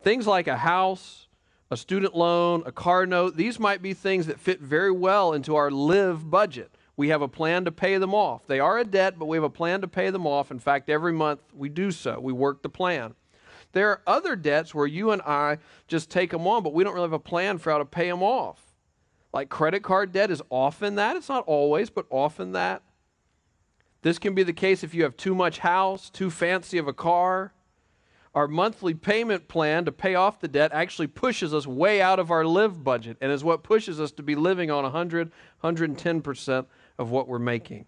Things 0.01 0.27
like 0.27 0.47
a 0.47 0.57
house, 0.57 1.27
a 1.71 1.77
student 1.77 2.15
loan, 2.15 2.61
a 2.67 2.71
car 2.71 3.07
note, 3.07 3.35
these 3.35 3.59
might 3.59 3.81
be 3.81 3.95
things 3.95 4.27
that 4.27 4.39
fit 4.39 4.61
very 4.61 4.91
well 4.91 5.33
into 5.33 5.55
our 5.55 5.71
live 5.71 6.29
budget. 6.29 6.71
We 6.95 7.09
have 7.09 7.21
a 7.23 7.27
plan 7.27 7.65
to 7.65 7.71
pay 7.71 7.97
them 7.97 8.13
off. 8.13 8.45
They 8.45 8.59
are 8.59 8.77
a 8.77 8.85
debt, 8.85 9.17
but 9.17 9.25
we 9.25 9.37
have 9.37 9.43
a 9.43 9.49
plan 9.49 9.81
to 9.81 9.87
pay 9.87 10.11
them 10.11 10.27
off. 10.27 10.51
In 10.51 10.59
fact, 10.59 10.89
every 10.89 11.13
month 11.13 11.39
we 11.53 11.69
do 11.69 11.89
so. 11.91 12.19
We 12.19 12.33
work 12.33 12.61
the 12.61 12.69
plan. 12.69 13.15
There 13.71 13.89
are 13.89 14.01
other 14.07 14.35
debts 14.35 14.73
where 14.73 14.87
you 14.87 15.11
and 15.11 15.21
I 15.21 15.59
just 15.87 16.09
take 16.09 16.31
them 16.31 16.47
on, 16.47 16.63
but 16.63 16.73
we 16.73 16.83
don't 16.83 16.93
really 16.93 17.05
have 17.05 17.13
a 17.13 17.19
plan 17.19 17.57
for 17.57 17.71
how 17.71 17.77
to 17.77 17.85
pay 17.85 18.09
them 18.09 18.23
off. 18.23 18.61
Like 19.31 19.49
credit 19.49 19.83
card 19.83 20.11
debt 20.11 20.31
is 20.31 20.41
often 20.49 20.95
that. 20.95 21.15
It's 21.15 21.29
not 21.29 21.43
always, 21.45 21.89
but 21.89 22.05
often 22.09 22.53
that. 22.53 22.81
This 24.01 24.17
can 24.17 24.33
be 24.33 24.43
the 24.43 24.53
case 24.53 24.83
if 24.83 24.93
you 24.93 25.03
have 25.03 25.17
too 25.17 25.35
much 25.35 25.59
house, 25.59 26.09
too 26.09 26.29
fancy 26.29 26.77
of 26.77 26.87
a 26.87 26.93
car. 26.93 27.53
Our 28.33 28.47
monthly 28.47 28.93
payment 28.93 29.47
plan 29.47 29.85
to 29.85 29.91
pay 29.91 30.15
off 30.15 30.39
the 30.39 30.47
debt 30.47 30.71
actually 30.73 31.07
pushes 31.07 31.53
us 31.53 31.67
way 31.67 32.01
out 32.01 32.19
of 32.19 32.31
our 32.31 32.45
live 32.45 32.83
budget 32.83 33.17
and 33.21 33.31
is 33.31 33.43
what 33.43 33.63
pushes 33.63 33.99
us 33.99 34.11
to 34.13 34.23
be 34.23 34.35
living 34.35 34.71
on 34.71 34.83
100, 34.83 35.31
110% 35.63 36.65
of 36.97 37.11
what 37.11 37.27
we're 37.27 37.39
making. 37.39 37.85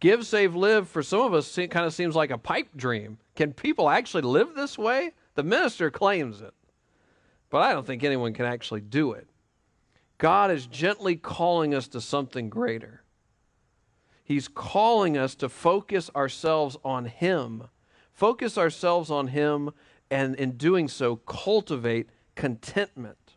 Give, 0.00 0.26
save, 0.26 0.54
live 0.54 0.88
for 0.88 1.02
some 1.02 1.20
of 1.20 1.34
us 1.34 1.54
kind 1.54 1.86
of 1.86 1.92
seems 1.92 2.16
like 2.16 2.30
a 2.30 2.38
pipe 2.38 2.68
dream. 2.74 3.18
Can 3.36 3.52
people 3.52 3.90
actually 3.90 4.22
live 4.22 4.54
this 4.54 4.78
way? 4.78 5.12
The 5.34 5.42
minister 5.42 5.90
claims 5.90 6.40
it, 6.40 6.54
but 7.50 7.58
I 7.58 7.72
don't 7.72 7.86
think 7.86 8.02
anyone 8.02 8.32
can 8.32 8.46
actually 8.46 8.80
do 8.80 9.12
it. 9.12 9.28
God 10.16 10.50
is 10.50 10.66
gently 10.66 11.16
calling 11.16 11.74
us 11.74 11.86
to 11.88 12.00
something 12.00 12.48
greater. 12.48 13.02
He's 14.24 14.48
calling 14.48 15.18
us 15.18 15.34
to 15.36 15.48
focus 15.48 16.10
ourselves 16.14 16.76
on 16.84 17.06
Him. 17.06 17.64
Focus 18.12 18.56
ourselves 18.56 19.10
on 19.10 19.28
Him, 19.28 19.70
and 20.10 20.34
in 20.34 20.52
doing 20.52 20.88
so, 20.88 21.16
cultivate 21.16 22.10
contentment. 22.34 23.36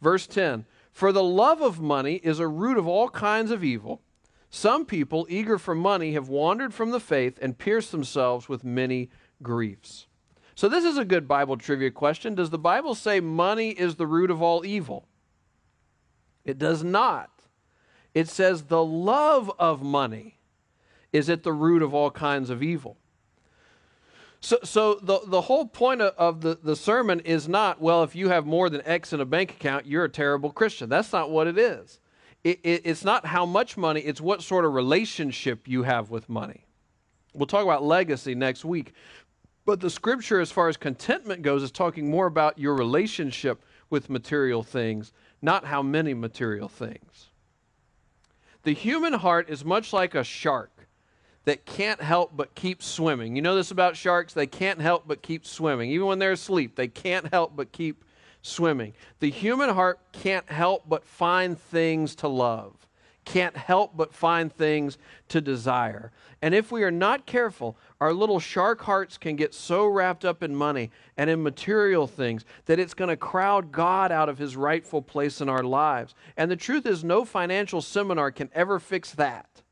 Verse 0.00 0.26
10 0.26 0.66
For 0.92 1.10
the 1.10 1.22
love 1.22 1.60
of 1.62 1.80
money 1.80 2.16
is 2.16 2.38
a 2.38 2.48
root 2.48 2.76
of 2.76 2.86
all 2.86 3.08
kinds 3.08 3.50
of 3.50 3.64
evil. 3.64 4.02
Some 4.50 4.86
people, 4.86 5.26
eager 5.28 5.58
for 5.58 5.74
money, 5.74 6.12
have 6.12 6.28
wandered 6.28 6.72
from 6.72 6.90
the 6.90 7.00
faith 7.00 7.38
and 7.42 7.58
pierced 7.58 7.92
themselves 7.92 8.48
with 8.48 8.64
many 8.64 9.10
griefs. 9.42 10.06
So, 10.54 10.68
this 10.68 10.84
is 10.84 10.96
a 10.96 11.04
good 11.04 11.28
Bible 11.28 11.56
trivia 11.56 11.90
question. 11.90 12.34
Does 12.34 12.50
the 12.50 12.58
Bible 12.58 12.94
say 12.94 13.20
money 13.20 13.70
is 13.70 13.96
the 13.96 14.06
root 14.06 14.30
of 14.30 14.42
all 14.42 14.64
evil? 14.64 15.06
It 16.44 16.58
does 16.58 16.82
not. 16.82 17.30
It 18.14 18.28
says 18.28 18.64
the 18.64 18.84
love 18.84 19.52
of 19.58 19.82
money 19.82 20.38
is 21.12 21.30
at 21.30 21.42
the 21.42 21.52
root 21.52 21.82
of 21.82 21.94
all 21.94 22.10
kinds 22.10 22.50
of 22.50 22.62
evil. 22.62 22.96
So, 24.40 24.58
so 24.62 24.94
the, 24.94 25.20
the 25.26 25.42
whole 25.42 25.66
point 25.66 26.00
of, 26.00 26.40
the, 26.40 26.58
the 26.62 26.76
sermon 26.76 27.20
is 27.20 27.48
not, 27.48 27.80
well, 27.80 28.02
if 28.02 28.14
you 28.14 28.28
have 28.28 28.46
more 28.46 28.70
than 28.70 28.82
X 28.84 29.12
in 29.12 29.20
a 29.20 29.24
bank 29.24 29.52
account, 29.52 29.86
you're 29.86 30.04
a 30.04 30.08
terrible 30.08 30.50
Christian. 30.50 30.88
That's 30.88 31.12
not 31.12 31.30
what 31.30 31.46
it 31.46 31.58
is. 31.58 31.98
It, 32.48 32.60
it, 32.62 32.82
it's 32.84 33.04
not 33.04 33.26
how 33.26 33.44
much 33.44 33.76
money, 33.76 34.00
it's 34.00 34.22
what 34.22 34.42
sort 34.42 34.64
of 34.64 34.72
relationship 34.72 35.68
you 35.68 35.82
have 35.82 36.10
with 36.10 36.30
money. 36.30 36.64
We'll 37.34 37.46
talk 37.46 37.62
about 37.62 37.82
legacy 37.82 38.34
next 38.34 38.64
week. 38.64 38.94
But 39.66 39.80
the 39.80 39.90
scripture, 39.90 40.40
as 40.40 40.50
far 40.50 40.70
as 40.70 40.78
contentment 40.78 41.42
goes, 41.42 41.62
is 41.62 41.70
talking 41.70 42.10
more 42.10 42.24
about 42.24 42.58
your 42.58 42.74
relationship 42.74 43.62
with 43.90 44.08
material 44.08 44.62
things 44.62 45.12
not 45.42 45.66
how 45.66 45.82
many 45.82 46.14
material 46.14 46.68
things. 46.68 47.28
The 48.62 48.72
human 48.72 49.12
heart 49.12 49.50
is 49.50 49.62
much 49.64 49.92
like 49.92 50.14
a 50.14 50.24
shark 50.24 50.88
that 51.44 51.66
can't 51.66 52.00
help 52.00 52.32
but 52.34 52.54
keep 52.54 52.82
swimming. 52.82 53.36
You 53.36 53.42
know 53.42 53.54
this 53.54 53.70
about 53.70 53.94
sharks? 53.94 54.32
They 54.32 54.46
can't 54.46 54.80
help 54.80 55.06
but 55.06 55.22
keep 55.22 55.46
swimming. 55.46 55.90
Even 55.90 56.06
when 56.06 56.18
they're 56.18 56.32
asleep, 56.32 56.76
they 56.76 56.88
can't 56.88 57.28
help 57.28 57.54
but 57.54 57.72
keep 57.72 58.04
swimming. 58.42 58.94
The 59.20 59.30
human 59.30 59.70
heart 59.70 60.00
can't 60.12 60.48
help 60.50 60.88
but 60.88 61.04
find 61.04 61.58
things 61.58 62.14
to 62.16 62.28
love, 62.28 62.74
can't 63.24 63.56
help 63.56 63.96
but 63.96 64.14
find 64.14 64.52
things 64.52 64.98
to 65.28 65.40
desire. 65.40 66.12
And 66.40 66.54
if 66.54 66.70
we 66.70 66.84
are 66.84 66.90
not 66.90 67.26
careful, 67.26 67.76
our 68.00 68.12
little 68.12 68.38
shark 68.38 68.82
hearts 68.82 69.18
can 69.18 69.34
get 69.34 69.52
so 69.52 69.86
wrapped 69.86 70.24
up 70.24 70.42
in 70.42 70.54
money 70.54 70.90
and 71.16 71.28
in 71.28 71.42
material 71.42 72.06
things 72.06 72.44
that 72.66 72.78
it's 72.78 72.94
going 72.94 73.08
to 73.08 73.16
crowd 73.16 73.72
God 73.72 74.12
out 74.12 74.28
of 74.28 74.38
his 74.38 74.56
rightful 74.56 75.02
place 75.02 75.40
in 75.40 75.48
our 75.48 75.64
lives. 75.64 76.14
And 76.36 76.50
the 76.50 76.56
truth 76.56 76.86
is, 76.86 77.02
no 77.02 77.24
financial 77.24 77.82
seminar 77.82 78.30
can 78.30 78.50
ever 78.54 78.78
fix 78.78 79.12
that. 79.12 79.62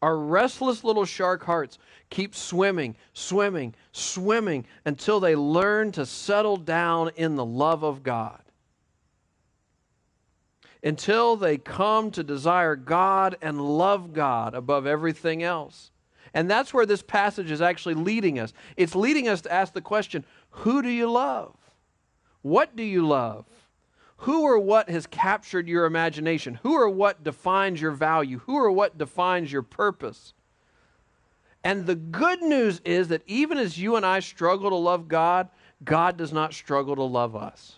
Our 0.00 0.16
restless 0.16 0.84
little 0.84 1.04
shark 1.04 1.44
hearts 1.44 1.78
keep 2.10 2.34
swimming, 2.34 2.96
swimming, 3.12 3.74
swimming 3.92 4.64
until 4.84 5.20
they 5.20 5.34
learn 5.34 5.92
to 5.92 6.06
settle 6.06 6.56
down 6.56 7.10
in 7.16 7.36
the 7.36 7.44
love 7.44 7.82
of 7.82 8.02
God 8.02 8.40
until 10.82 11.36
they 11.36 11.58
come 11.58 12.10
to 12.12 12.22
desire 12.22 12.76
God 12.76 13.36
and 13.42 13.60
love 13.60 14.12
God 14.12 14.54
above 14.54 14.86
everything 14.86 15.42
else. 15.42 15.90
And 16.34 16.50
that's 16.50 16.72
where 16.74 16.86
this 16.86 17.02
passage 17.02 17.50
is 17.50 17.62
actually 17.62 17.94
leading 17.94 18.38
us. 18.38 18.52
It's 18.76 18.94
leading 18.94 19.28
us 19.28 19.40
to 19.42 19.52
ask 19.52 19.72
the 19.72 19.80
question 19.80 20.24
who 20.50 20.82
do 20.82 20.88
you 20.88 21.10
love? 21.10 21.56
What 22.42 22.76
do 22.76 22.82
you 22.82 23.06
love? 23.06 23.44
Who 24.22 24.42
or 24.42 24.58
what 24.58 24.90
has 24.90 25.06
captured 25.06 25.68
your 25.68 25.84
imagination? 25.84 26.58
Who 26.62 26.74
or 26.74 26.88
what 26.88 27.22
defines 27.22 27.80
your 27.80 27.92
value? 27.92 28.40
Who 28.46 28.56
or 28.56 28.70
what 28.70 28.98
defines 28.98 29.52
your 29.52 29.62
purpose? 29.62 30.32
And 31.62 31.86
the 31.86 31.94
good 31.94 32.42
news 32.42 32.80
is 32.84 33.08
that 33.08 33.22
even 33.26 33.58
as 33.58 33.78
you 33.78 33.96
and 33.96 34.04
I 34.04 34.20
struggle 34.20 34.70
to 34.70 34.76
love 34.76 35.06
God, 35.06 35.48
God 35.84 36.16
does 36.16 36.32
not 36.32 36.52
struggle 36.52 36.96
to 36.96 37.02
love 37.02 37.36
us. 37.36 37.76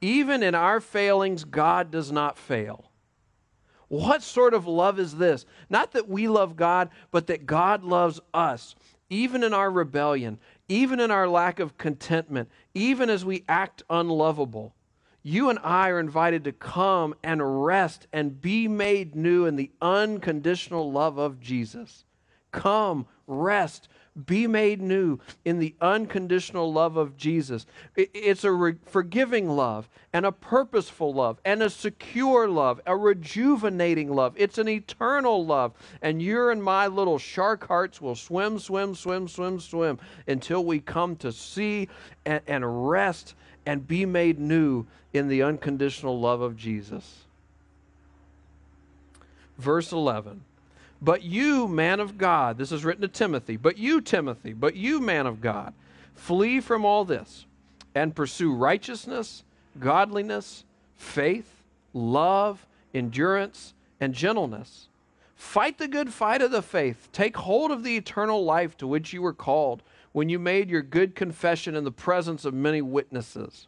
Even 0.00 0.42
in 0.42 0.54
our 0.54 0.80
failings, 0.80 1.44
God 1.44 1.90
does 1.90 2.12
not 2.12 2.36
fail. 2.36 2.90
What 3.88 4.22
sort 4.22 4.52
of 4.52 4.66
love 4.66 4.98
is 4.98 5.16
this? 5.16 5.46
Not 5.70 5.92
that 5.92 6.08
we 6.08 6.28
love 6.28 6.56
God, 6.56 6.90
but 7.10 7.28
that 7.28 7.46
God 7.46 7.82
loves 7.82 8.20
us, 8.34 8.74
even 9.08 9.42
in 9.42 9.54
our 9.54 9.70
rebellion, 9.70 10.38
even 10.68 11.00
in 11.00 11.10
our 11.10 11.28
lack 11.28 11.60
of 11.60 11.78
contentment, 11.78 12.50
even 12.74 13.08
as 13.08 13.24
we 13.24 13.44
act 13.48 13.82
unlovable. 13.88 14.74
You 15.26 15.48
and 15.48 15.58
I 15.64 15.88
are 15.88 15.98
invited 15.98 16.44
to 16.44 16.52
come 16.52 17.14
and 17.22 17.64
rest 17.64 18.06
and 18.12 18.42
be 18.42 18.68
made 18.68 19.16
new 19.16 19.46
in 19.46 19.56
the 19.56 19.70
unconditional 19.80 20.92
love 20.92 21.16
of 21.16 21.40
Jesus. 21.40 22.04
Come, 22.52 23.06
rest, 23.26 23.88
be 24.26 24.46
made 24.46 24.82
new 24.82 25.18
in 25.42 25.60
the 25.60 25.74
unconditional 25.80 26.70
love 26.70 26.98
of 26.98 27.16
Jesus. 27.16 27.64
It's 27.96 28.44
a 28.44 28.52
re- 28.52 28.76
forgiving 28.84 29.48
love 29.48 29.88
and 30.12 30.26
a 30.26 30.30
purposeful 30.30 31.14
love 31.14 31.40
and 31.42 31.62
a 31.62 31.70
secure 31.70 32.46
love, 32.46 32.82
a 32.86 32.94
rejuvenating 32.94 34.12
love. 34.12 34.34
It's 34.36 34.58
an 34.58 34.68
eternal 34.68 35.46
love. 35.46 35.72
And 36.02 36.20
your 36.20 36.50
and 36.50 36.62
my 36.62 36.86
little 36.86 37.18
shark 37.18 37.66
hearts 37.66 37.98
will 37.98 38.14
swim, 38.14 38.58
swim, 38.58 38.94
swim, 38.94 39.26
swim, 39.26 39.58
swim 39.58 39.98
until 40.28 40.62
we 40.62 40.80
come 40.80 41.16
to 41.16 41.32
see 41.32 41.88
and, 42.26 42.42
and 42.46 42.88
rest 42.88 43.34
and 43.66 43.86
be 43.86 44.04
made 44.04 44.38
new 44.38 44.86
in 45.12 45.28
the 45.28 45.42
unconditional 45.42 46.18
love 46.20 46.40
of 46.40 46.56
Jesus. 46.56 47.24
Verse 49.58 49.92
11. 49.92 50.42
But 51.00 51.22
you, 51.22 51.68
man 51.68 52.00
of 52.00 52.18
God, 52.18 52.58
this 52.58 52.72
is 52.72 52.84
written 52.84 53.02
to 53.02 53.08
Timothy, 53.08 53.56
but 53.56 53.78
you, 53.78 54.00
Timothy, 54.00 54.52
but 54.52 54.74
you, 54.74 55.00
man 55.00 55.26
of 55.26 55.40
God, 55.40 55.74
flee 56.14 56.60
from 56.60 56.84
all 56.84 57.04
this 57.04 57.44
and 57.94 58.14
pursue 58.14 58.54
righteousness, 58.54 59.44
godliness, 59.78 60.64
faith, 60.96 61.62
love, 61.92 62.66
endurance, 62.94 63.74
and 64.00 64.14
gentleness. 64.14 64.88
Fight 65.36 65.78
the 65.78 65.88
good 65.88 66.12
fight 66.12 66.40
of 66.40 66.50
the 66.50 66.62
faith. 66.62 67.08
Take 67.12 67.36
hold 67.36 67.70
of 67.70 67.84
the 67.84 67.96
eternal 67.96 68.44
life 68.44 68.76
to 68.78 68.86
which 68.86 69.12
you 69.12 69.20
were 69.20 69.34
called 69.34 69.82
when 70.14 70.28
you 70.28 70.38
made 70.38 70.70
your 70.70 70.80
good 70.80 71.16
confession 71.16 71.74
in 71.74 71.82
the 71.82 71.90
presence 71.90 72.44
of 72.44 72.54
many 72.54 72.80
witnesses. 72.80 73.66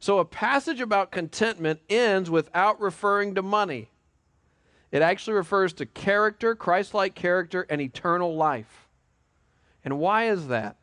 So, 0.00 0.20
a 0.20 0.24
passage 0.24 0.80
about 0.80 1.12
contentment 1.12 1.80
ends 1.90 2.30
without 2.30 2.80
referring 2.80 3.34
to 3.34 3.42
money. 3.42 3.90
It 4.90 5.02
actually 5.02 5.34
refers 5.34 5.74
to 5.74 5.86
character, 5.86 6.54
Christ 6.54 6.94
like 6.94 7.14
character, 7.14 7.66
and 7.68 7.78
eternal 7.78 8.36
life. 8.36 8.88
And 9.84 9.98
why 9.98 10.30
is 10.30 10.48
that? 10.48 10.76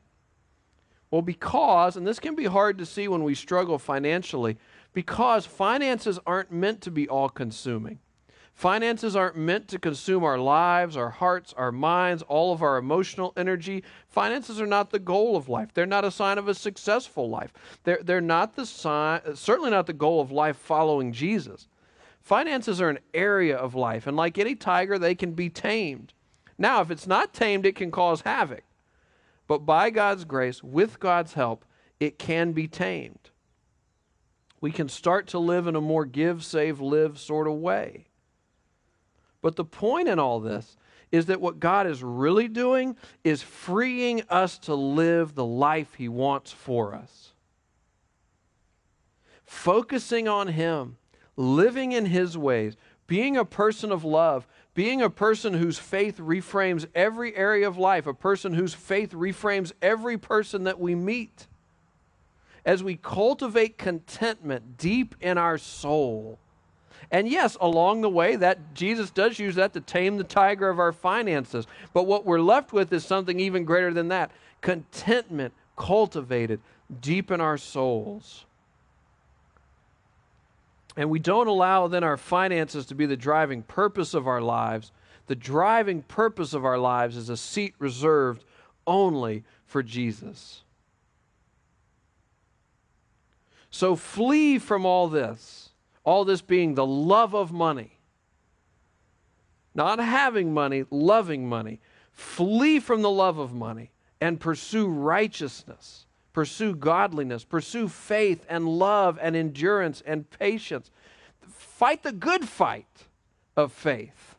Well, 1.10 1.24
because, 1.24 1.98
and 1.98 2.06
this 2.06 2.20
can 2.20 2.36
be 2.36 2.46
hard 2.46 2.78
to 2.78 2.86
see 2.86 3.08
when 3.08 3.24
we 3.24 3.34
struggle 3.34 3.80
financially, 3.80 4.58
because 4.94 5.48
finances 5.48 6.20
aren't 6.28 6.52
meant 6.52 6.82
to 6.82 6.92
be 6.92 7.10
all 7.10 7.30
consuming. 7.30 7.98
Finances 8.56 9.18
aren't 9.18 9.36
meant 9.36 9.68
to 9.68 9.78
consume 9.78 10.24
our 10.24 10.38
lives, 10.38 10.96
our 10.96 11.10
hearts, 11.10 11.54
our 11.58 11.74
minds, 11.74 12.24
all 12.24 12.54
of 12.54 12.64
our 12.64 12.78
emotional 12.78 13.34
energy. 13.36 13.84
Finances 14.08 14.62
are 14.62 14.66
not 14.66 14.92
the 14.92 15.00
goal 15.00 15.36
of 15.36 15.50
life. 15.50 15.74
They're 15.74 15.86
not 15.86 16.06
a 16.06 16.10
sign 16.10 16.38
of 16.38 16.48
a 16.48 16.54
successful 16.54 17.30
life. 17.30 17.52
They're, 17.84 18.00
they're 18.02 18.22
not 18.22 18.56
the 18.56 18.66
sign, 18.66 19.36
certainly 19.36 19.72
not 19.72 19.88
the 19.88 19.94
goal 19.94 20.22
of 20.22 20.32
life 20.32 20.56
following 20.56 21.12
Jesus. 21.12 21.68
Finances 22.22 22.80
are 22.80 22.90
an 22.90 23.00
area 23.14 23.58
of 23.58 23.76
life, 23.76 24.08
and 24.08 24.16
like 24.16 24.38
any 24.38 24.56
tiger, 24.56 24.98
they 24.98 25.16
can 25.16 25.34
be 25.34 25.50
tamed. 25.50 26.14
Now, 26.58 26.80
if 26.80 26.90
it's 26.90 27.06
not 27.06 27.34
tamed, 27.34 27.66
it 27.66 27.76
can 27.76 27.92
cause 27.92 28.22
havoc. 28.22 28.64
But 29.48 29.66
by 29.66 29.90
God's 29.90 30.24
grace, 30.24 30.64
with 30.64 31.02
God's 31.02 31.34
help, 31.34 31.66
it 32.00 32.18
can 32.18 32.54
be 32.54 32.70
tamed. 32.70 33.32
We 34.62 34.72
can 34.72 34.88
start 34.88 35.28
to 35.28 35.40
live 35.40 35.68
in 35.68 35.76
a 35.76 35.82
more 35.82 36.06
give, 36.06 36.44
save, 36.46 36.80
live 36.80 37.20
sort 37.20 37.48
of 37.48 37.56
way. 37.56 38.05
But 39.46 39.58
the 39.58 39.64
point 39.64 40.08
in 40.08 40.18
all 40.18 40.40
this 40.40 40.76
is 41.12 41.28
that 41.28 41.40
what 41.40 41.60
God 41.60 41.86
is 41.86 42.02
really 42.02 42.48
doing 42.48 42.96
is 43.24 43.44
freeing 43.44 44.24
us 44.28 44.58
to 44.58 44.74
live 44.74 45.36
the 45.36 45.46
life 45.46 45.94
He 45.94 46.10
wants 46.10 46.52
for 46.52 46.96
us. 46.96 47.34
Focusing 49.44 50.28
on 50.28 50.48
Him 50.48 50.98
living 51.38 51.92
in 51.92 52.08
His 52.08 52.36
ways, 52.36 52.76
being 53.06 53.38
a 53.38 53.46
person 53.46 53.92
of 53.92 54.04
love, 54.04 54.48
being 54.74 55.04
a 55.04 55.12
person 55.12 55.54
whose 55.54 55.78
faith 55.78 56.18
reframes 56.18 56.88
every 56.96 57.36
area 57.36 57.68
of 57.68 57.78
life, 57.78 58.08
a 58.08 58.16
person 58.16 58.56
whose 58.56 58.74
faith 58.74 59.12
reframes 59.12 59.74
every 59.80 60.18
person 60.18 60.64
that 60.64 60.80
we 60.80 60.96
meet. 60.96 61.46
As 62.66 62.84
we 62.84 62.96
cultivate 62.96 63.78
contentment 63.78 64.76
deep 64.76 65.14
in 65.22 65.38
our 65.38 65.60
soul. 65.60 66.40
And 67.12 67.28
yes, 67.28 67.58
along 67.62 68.02
the 68.02 68.10
way, 68.10 68.36
that 68.36 68.74
Jesus 68.74 69.12
does 69.12 69.40
use 69.40 69.56
that 69.56 69.74
to 69.74 69.82
tame 69.82 70.18
the 70.18 70.24
tiger 70.24 70.70
of 70.70 70.80
our 70.80 70.92
finances. 70.92 71.68
But 71.94 72.08
what 72.08 72.26
we're 72.26 72.40
left 72.40 72.74
with 72.74 72.92
is 72.92 73.06
something 73.06 73.40
even 73.40 73.66
greater 73.66 73.94
than 73.94 74.08
that 74.10 74.32
contentment 74.62 75.54
cultivated 75.78 76.60
deep 77.02 77.30
in 77.30 77.42
our 77.42 77.58
souls 77.58 78.46
and 80.98 81.10
we 81.10 81.20
don't 81.20 81.48
allow 81.48 81.88
then 81.88 82.04
our 82.04 82.18
finances 82.18 82.86
to 82.88 82.96
be 82.96 83.06
the 83.06 83.18
driving 83.18 83.64
purpose 83.64 84.14
of 84.14 84.28
our 84.28 84.42
lives, 84.42 84.92
the 85.28 85.36
driving 85.36 86.02
purpose 86.04 86.54
of 86.54 86.64
our 86.64 86.78
lives 86.78 87.18
is 87.18 87.30
a 87.30 87.38
seat 87.38 87.74
reserved 87.80 88.44
only 88.88 89.44
for 89.66 89.84
Jesus. 89.84 90.62
So 93.70 93.96
flee 93.96 94.58
from 94.58 94.86
all 94.86 95.10
this, 95.10 95.65
all 96.06 96.24
this 96.24 96.42
being 96.42 96.76
the 96.76 96.86
love 96.86 97.36
of 97.36 97.52
money. 97.52 97.98
Not 99.74 100.00
having 100.00 100.54
money, 100.54 100.86
loving 100.90 101.50
money. 101.50 101.82
Flee 102.14 102.80
from 102.80 103.02
the 103.02 103.12
love 103.12 103.38
of 103.38 103.54
money 103.54 103.92
and 104.22 104.40
pursue 104.40 104.88
righteousness 104.88 106.06
Pursue 106.36 106.76
godliness, 106.76 107.46
pursue 107.46 107.88
faith 107.88 108.46
and 108.50 108.68
love 108.68 109.18
and 109.22 109.38
endurance 109.38 110.04
and 110.06 110.30
patience. 110.30 110.92
Fight 111.48 112.04
the 112.04 112.12
good 112.12 112.46
fight 112.46 113.06
of 113.56 113.72
faith. 113.72 114.36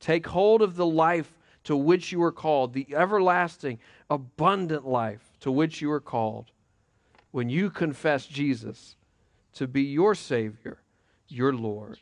Take 0.00 0.28
hold 0.28 0.62
of 0.62 0.76
the 0.76 0.86
life 0.86 1.34
to 1.64 1.76
which 1.76 2.10
you 2.10 2.20
were 2.20 2.32
called, 2.32 2.72
the 2.72 2.86
everlasting, 2.94 3.80
abundant 4.08 4.86
life 4.86 5.36
to 5.40 5.52
which 5.52 5.82
you 5.82 5.90
were 5.90 6.00
called 6.00 6.52
when 7.30 7.50
you 7.50 7.68
confess 7.68 8.24
Jesus 8.24 8.96
to 9.58 9.66
be 9.66 9.82
your 9.82 10.14
Savior, 10.14 10.78
your 11.26 11.52
Lord. 11.52 11.98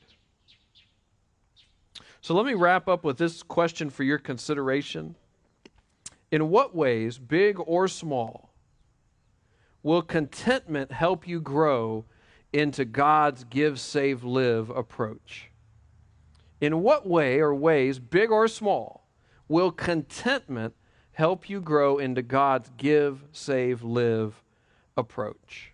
So 2.20 2.34
let 2.34 2.44
me 2.44 2.52
wrap 2.52 2.86
up 2.86 3.02
with 3.02 3.16
this 3.16 3.42
question 3.42 3.88
for 3.88 4.02
your 4.02 4.18
consideration. 4.18 5.14
In 6.30 6.50
what 6.50 6.74
ways, 6.74 7.16
big 7.16 7.58
or 7.58 7.88
small, 7.88 8.50
will 9.82 10.02
contentment 10.02 10.92
help 10.92 11.26
you 11.26 11.40
grow 11.40 12.04
into 12.52 12.84
God's 12.84 13.44
give, 13.44 13.80
save, 13.80 14.22
live 14.22 14.68
approach? 14.68 15.50
In 16.60 16.82
what 16.82 17.08
way 17.08 17.40
or 17.40 17.54
ways, 17.54 17.98
big 17.98 18.30
or 18.30 18.48
small, 18.48 19.08
will 19.48 19.70
contentment 19.70 20.74
help 21.12 21.48
you 21.48 21.62
grow 21.62 21.96
into 21.96 22.20
God's 22.20 22.70
give, 22.76 23.24
save, 23.32 23.82
live 23.82 24.42
approach? 24.94 25.72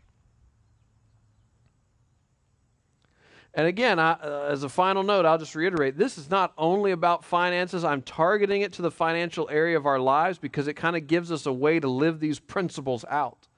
And 3.54 3.66
again, 3.66 3.98
I, 3.98 4.12
uh, 4.12 4.48
as 4.50 4.62
a 4.62 4.68
final 4.68 5.02
note, 5.02 5.26
I'll 5.26 5.38
just 5.38 5.54
reiterate 5.54 5.98
this 5.98 6.16
is 6.16 6.30
not 6.30 6.54
only 6.56 6.92
about 6.92 7.24
finances. 7.24 7.84
I'm 7.84 8.00
targeting 8.00 8.62
it 8.62 8.72
to 8.74 8.82
the 8.82 8.90
financial 8.90 9.48
area 9.50 9.76
of 9.76 9.84
our 9.84 9.98
lives 9.98 10.38
because 10.38 10.68
it 10.68 10.74
kind 10.74 10.96
of 10.96 11.06
gives 11.06 11.30
us 11.30 11.44
a 11.44 11.52
way 11.52 11.78
to 11.78 11.88
live 11.88 12.18
these 12.18 12.38
principles 12.38 13.04
out. 13.10 13.48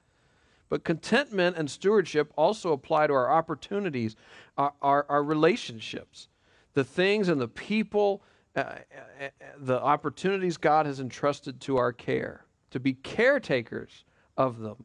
But 0.68 0.82
contentment 0.82 1.56
and 1.56 1.70
stewardship 1.70 2.32
also 2.36 2.72
apply 2.72 3.06
to 3.06 3.12
our 3.12 3.30
opportunities, 3.30 4.16
our, 4.58 4.72
our, 4.82 5.06
our 5.08 5.22
relationships, 5.22 6.28
the 6.72 6.82
things 6.82 7.28
and 7.28 7.40
the 7.40 7.46
people, 7.46 8.22
uh, 8.56 8.60
uh, 8.60 8.74
uh 9.20 9.28
the 9.58 9.80
opportunities 9.80 10.56
God 10.56 10.86
has 10.86 10.98
entrusted 10.98 11.60
to 11.62 11.76
our 11.76 11.92
care, 11.92 12.46
to 12.70 12.80
be 12.80 12.94
caretakers 12.94 14.04
of 14.36 14.58
them, 14.58 14.84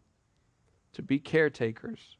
to 0.94 1.02
be 1.02 1.18
caretakers 1.18 2.18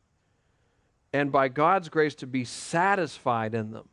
and 1.14 1.32
by 1.32 1.48
God's 1.48 1.90
grace 1.90 2.16
to 2.16 2.28
be 2.28 2.44
satisfied 2.44 3.54
in 3.54 3.72
them 3.72 3.90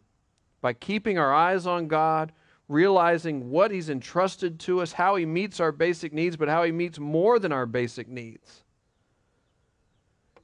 by 0.66 0.72
keeping 0.72 1.16
our 1.16 1.32
eyes 1.32 1.64
on 1.64 1.86
God, 1.86 2.32
realizing 2.68 3.50
what 3.50 3.70
He's 3.70 3.88
entrusted 3.88 4.58
to 4.60 4.80
us, 4.80 4.92
how 4.92 5.14
He 5.14 5.24
meets 5.24 5.60
our 5.60 5.70
basic 5.70 6.12
needs, 6.12 6.36
but 6.36 6.48
how 6.48 6.64
He 6.64 6.72
meets 6.72 6.98
more 6.98 7.38
than 7.38 7.52
our 7.52 7.66
basic 7.66 8.08
needs. 8.08 8.64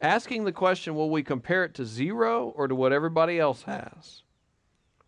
Asking 0.00 0.44
the 0.44 0.52
question 0.52 0.94
will 0.94 1.10
we 1.10 1.24
compare 1.24 1.64
it 1.64 1.74
to 1.74 1.84
zero 1.84 2.52
or 2.56 2.68
to 2.68 2.74
what 2.76 2.92
everybody 2.92 3.40
else 3.40 3.62
has? 3.62 4.22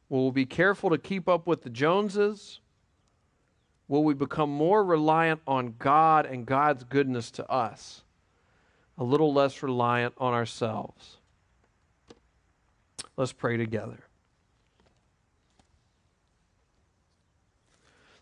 Will 0.08 0.26
we 0.26 0.32
be 0.32 0.46
careful 0.46 0.90
to 0.90 0.98
keep 0.98 1.28
up 1.28 1.46
with 1.46 1.62
the 1.62 1.70
Joneses? 1.70 2.60
Will 3.86 4.02
we 4.02 4.14
become 4.14 4.50
more 4.50 4.84
reliant 4.84 5.42
on 5.46 5.76
God 5.78 6.26
and 6.26 6.44
God's 6.44 6.82
goodness 6.82 7.30
to 7.32 7.48
us? 7.48 8.02
A 8.98 9.04
little 9.04 9.32
less 9.32 9.62
reliant 9.62 10.14
on 10.18 10.34
ourselves. 10.34 11.18
Let's 13.16 13.32
pray 13.32 13.56
together. 13.56 14.00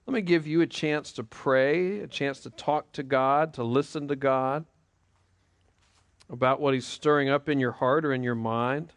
Let 0.06 0.14
me 0.14 0.20
give 0.20 0.46
you 0.46 0.60
a 0.60 0.66
chance 0.66 1.12
to 1.12 1.24
pray, 1.24 2.00
a 2.00 2.06
chance 2.06 2.40
to 2.40 2.50
talk 2.50 2.92
to 2.92 3.02
God, 3.02 3.54
to 3.54 3.62
listen 3.62 4.08
to 4.08 4.16
God 4.16 4.66
about 6.28 6.60
what 6.60 6.74
He's 6.74 6.86
stirring 6.86 7.28
up 7.28 7.48
in 7.48 7.60
your 7.60 7.72
heart 7.72 8.04
or 8.04 8.12
in 8.12 8.22
your 8.22 8.34
mind. 8.34 8.92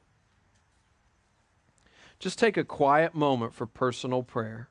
Just 2.18 2.40
take 2.40 2.58
a 2.58 2.64
quiet 2.64 3.14
moment 3.14 3.54
for 3.54 3.66
personal 3.66 4.24
prayer. 4.24 4.70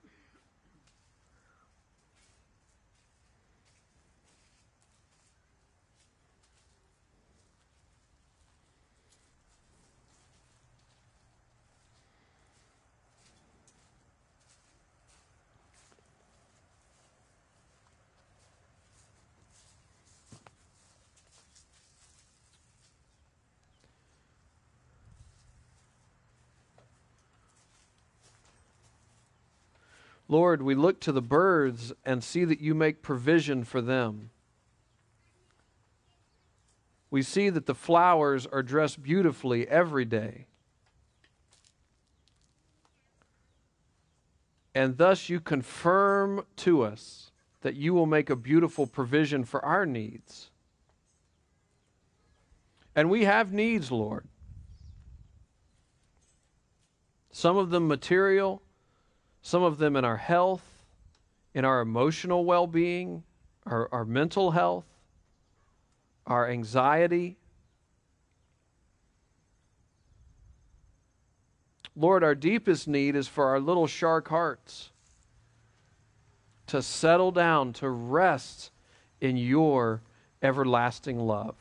Lord, 30.35 30.63
we 30.63 30.75
look 30.75 30.99
to 31.03 31.13
the 31.13 31.23
birds 31.23 31.93
and 32.05 32.25
see 32.25 32.45
that 32.45 32.61
you 32.61 32.75
make 32.75 33.03
provision 33.03 33.63
for 33.63 33.81
them. 33.81 34.31
We 37.09 37.23
see 37.23 37.51
that 37.51 37.67
the 37.67 37.75
flowers 37.75 38.45
are 38.45 38.61
dressed 38.61 39.01
beautifully 39.01 39.69
every 39.69 40.05
day. 40.05 40.47
And 44.75 44.99
thus 44.99 45.29
you 45.29 45.39
confirm 45.39 46.45
to 46.57 46.83
us 46.83 47.31
that 47.61 47.77
you 47.77 47.95
will 47.95 48.07
make 48.07 48.29
a 48.29 48.35
beautiful 48.35 48.89
provision 48.89 49.45
for 49.45 49.65
our 49.65 49.87
needs. 49.87 50.51
And 52.97 53.09
we 53.09 53.23
have 53.23 53.53
needs, 53.53 53.93
Lord. 53.93 54.27
Some 57.31 57.57
of 57.57 57.71
them 57.71 57.87
material, 57.87 58.63
some 59.45 59.63
of 59.63 59.77
them 59.77 59.95
in 59.95 60.07
our 60.07 60.17
health, 60.17 60.65
in 61.53 61.67
our 61.67 61.83
emotional 61.83 62.47
well 62.47 62.67
being, 62.67 63.23
our, 63.67 63.91
our 63.93 64.07
mental 64.07 64.53
health, 64.53 64.87
our 66.27 66.49
anxiety. 66.49 67.37
Lord, 71.95 72.25
our 72.25 72.35
deepest 72.35 72.89
need 72.89 73.15
is 73.15 73.29
for 73.29 73.49
our 73.49 73.61
little 73.61 73.87
shark 73.87 74.29
hearts 74.29 74.91
to 76.69 76.81
settle 76.81 77.31
down, 77.31 77.75
to 77.75 77.91
rest 77.91 78.71
in 79.21 79.37
your 79.37 80.01
everlasting 80.43 81.19
love. 81.19 81.55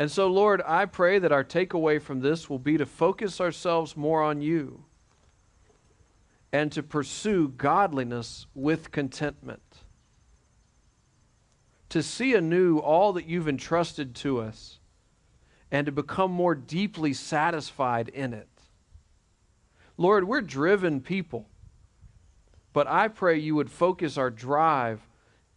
And 0.00 0.10
so, 0.10 0.28
Lord, 0.28 0.62
I 0.66 0.86
pray 0.86 1.18
that 1.18 1.30
our 1.30 1.44
takeaway 1.44 2.00
from 2.00 2.20
this 2.20 2.48
will 2.48 2.58
be 2.58 2.78
to 2.78 2.86
focus 2.86 3.38
ourselves 3.38 3.98
more 3.98 4.22
on 4.22 4.40
you 4.40 4.84
and 6.54 6.72
to 6.72 6.82
pursue 6.82 7.48
godliness 7.48 8.46
with 8.54 8.92
contentment. 8.92 9.82
To 11.90 12.02
see 12.02 12.34
anew 12.34 12.78
all 12.78 13.12
that 13.12 13.26
you've 13.26 13.46
entrusted 13.46 14.14
to 14.16 14.40
us 14.40 14.78
and 15.70 15.84
to 15.84 15.92
become 15.92 16.30
more 16.30 16.54
deeply 16.54 17.12
satisfied 17.12 18.08
in 18.08 18.32
it. 18.32 18.48
Lord, 19.98 20.24
we're 20.26 20.40
driven 20.40 21.02
people, 21.02 21.46
but 22.72 22.86
I 22.86 23.08
pray 23.08 23.36
you 23.36 23.54
would 23.54 23.70
focus 23.70 24.16
our 24.16 24.30
drive 24.30 25.06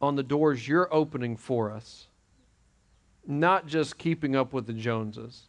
on 0.02 0.18
the 0.18 0.22
doors 0.22 0.68
you're 0.68 0.94
opening 0.94 1.38
for 1.38 1.72
us, 1.72 2.10
not 3.26 3.68
just 3.68 3.98
keeping 3.98 4.36
up 4.36 4.54
with 4.54 4.68
the 4.68 4.74
Joneses. 4.74 5.44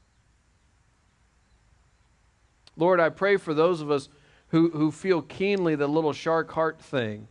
Lord, 2.77 3.01
I 3.01 3.09
pray 3.09 3.37
for 3.37 3.55
those 3.55 3.81
of 3.81 3.91
us 3.91 4.09
who, 4.49 4.71
who 4.71 4.91
feel 4.91 5.23
keenly 5.23 5.75
the 5.75 5.87
little 5.87 6.13
shark 6.13 6.51
heart 6.53 6.81
thing. 6.81 7.29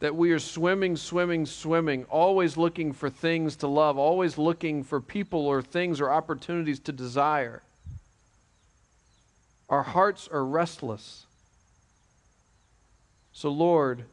That 0.00 0.14
we 0.14 0.30
are 0.30 0.38
swimming, 0.38 0.96
swimming, 0.96 1.44
swimming, 1.44 2.04
always 2.04 2.56
looking 2.56 2.92
for 2.92 3.10
things 3.10 3.56
to 3.56 3.66
love, 3.66 3.98
always 3.98 4.38
looking 4.38 4.84
for 4.84 5.00
people 5.00 5.46
or 5.46 5.60
things 5.60 6.00
or 6.00 6.10
opportunities 6.10 6.78
to 6.80 6.92
desire. 6.92 7.62
Our 9.68 9.82
hearts 9.82 10.28
are 10.28 10.44
restless. 10.44 11.26
So, 13.32 13.50
Lord, 13.50 14.04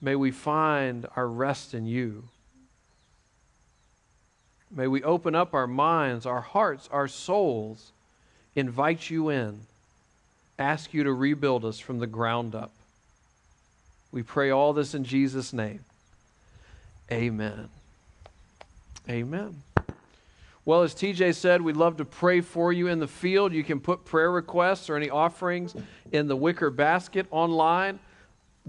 may 0.00 0.14
we 0.14 0.30
find 0.30 1.06
our 1.16 1.26
rest 1.26 1.74
in 1.74 1.86
you. 1.86 2.24
May 4.70 4.86
we 4.86 5.02
open 5.02 5.34
up 5.34 5.54
our 5.54 5.66
minds, 5.66 6.26
our 6.26 6.40
hearts, 6.40 6.88
our 6.92 7.08
souls, 7.08 7.92
invite 8.54 9.10
you 9.10 9.28
in 9.28 9.60
ask 10.60 10.92
you 10.92 11.02
to 11.04 11.12
rebuild 11.12 11.64
us 11.64 11.80
from 11.80 11.98
the 11.98 12.06
ground 12.06 12.54
up. 12.54 12.70
We 14.12 14.22
pray 14.22 14.50
all 14.50 14.72
this 14.72 14.94
in 14.94 15.04
Jesus' 15.04 15.52
name. 15.52 15.80
Amen. 17.10 17.68
Amen. 19.08 19.62
Well, 20.64 20.82
as 20.82 20.94
TJ 20.94 21.34
said, 21.34 21.62
we'd 21.62 21.76
love 21.76 21.96
to 21.96 22.04
pray 22.04 22.42
for 22.42 22.72
you 22.72 22.86
in 22.86 23.00
the 23.00 23.08
field. 23.08 23.52
You 23.52 23.64
can 23.64 23.80
put 23.80 24.04
prayer 24.04 24.30
requests 24.30 24.90
or 24.90 24.96
any 24.96 25.08
offerings 25.08 25.74
in 26.12 26.28
the 26.28 26.36
wicker 26.36 26.70
basket 26.70 27.26
online. 27.30 27.98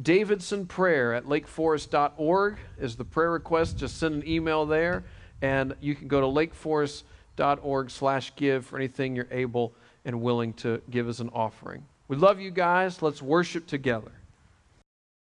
Davidson 0.01 0.65
Prayer 0.65 1.13
at 1.13 1.25
lakeforest.org 1.25 2.57
is 2.79 2.95
the 2.95 3.03
prayer 3.03 3.31
request. 3.31 3.77
Just 3.77 3.97
send 3.97 4.15
an 4.15 4.27
email 4.27 4.65
there, 4.65 5.03
and 5.41 5.75
you 5.81 5.95
can 5.95 6.07
go 6.07 6.21
to 6.21 6.27
lakeforest.org 6.27 7.89
slash 7.89 8.35
give 8.35 8.65
for 8.65 8.77
anything 8.77 9.15
you're 9.15 9.27
able 9.31 9.73
and 10.05 10.21
willing 10.21 10.53
to 10.53 10.81
give 10.89 11.07
as 11.07 11.19
an 11.19 11.29
offering. 11.33 11.83
We 12.07 12.17
love 12.17 12.39
you 12.39 12.51
guys. 12.51 13.01
Let's 13.01 13.21
worship 13.21 13.67
together. 13.67 14.11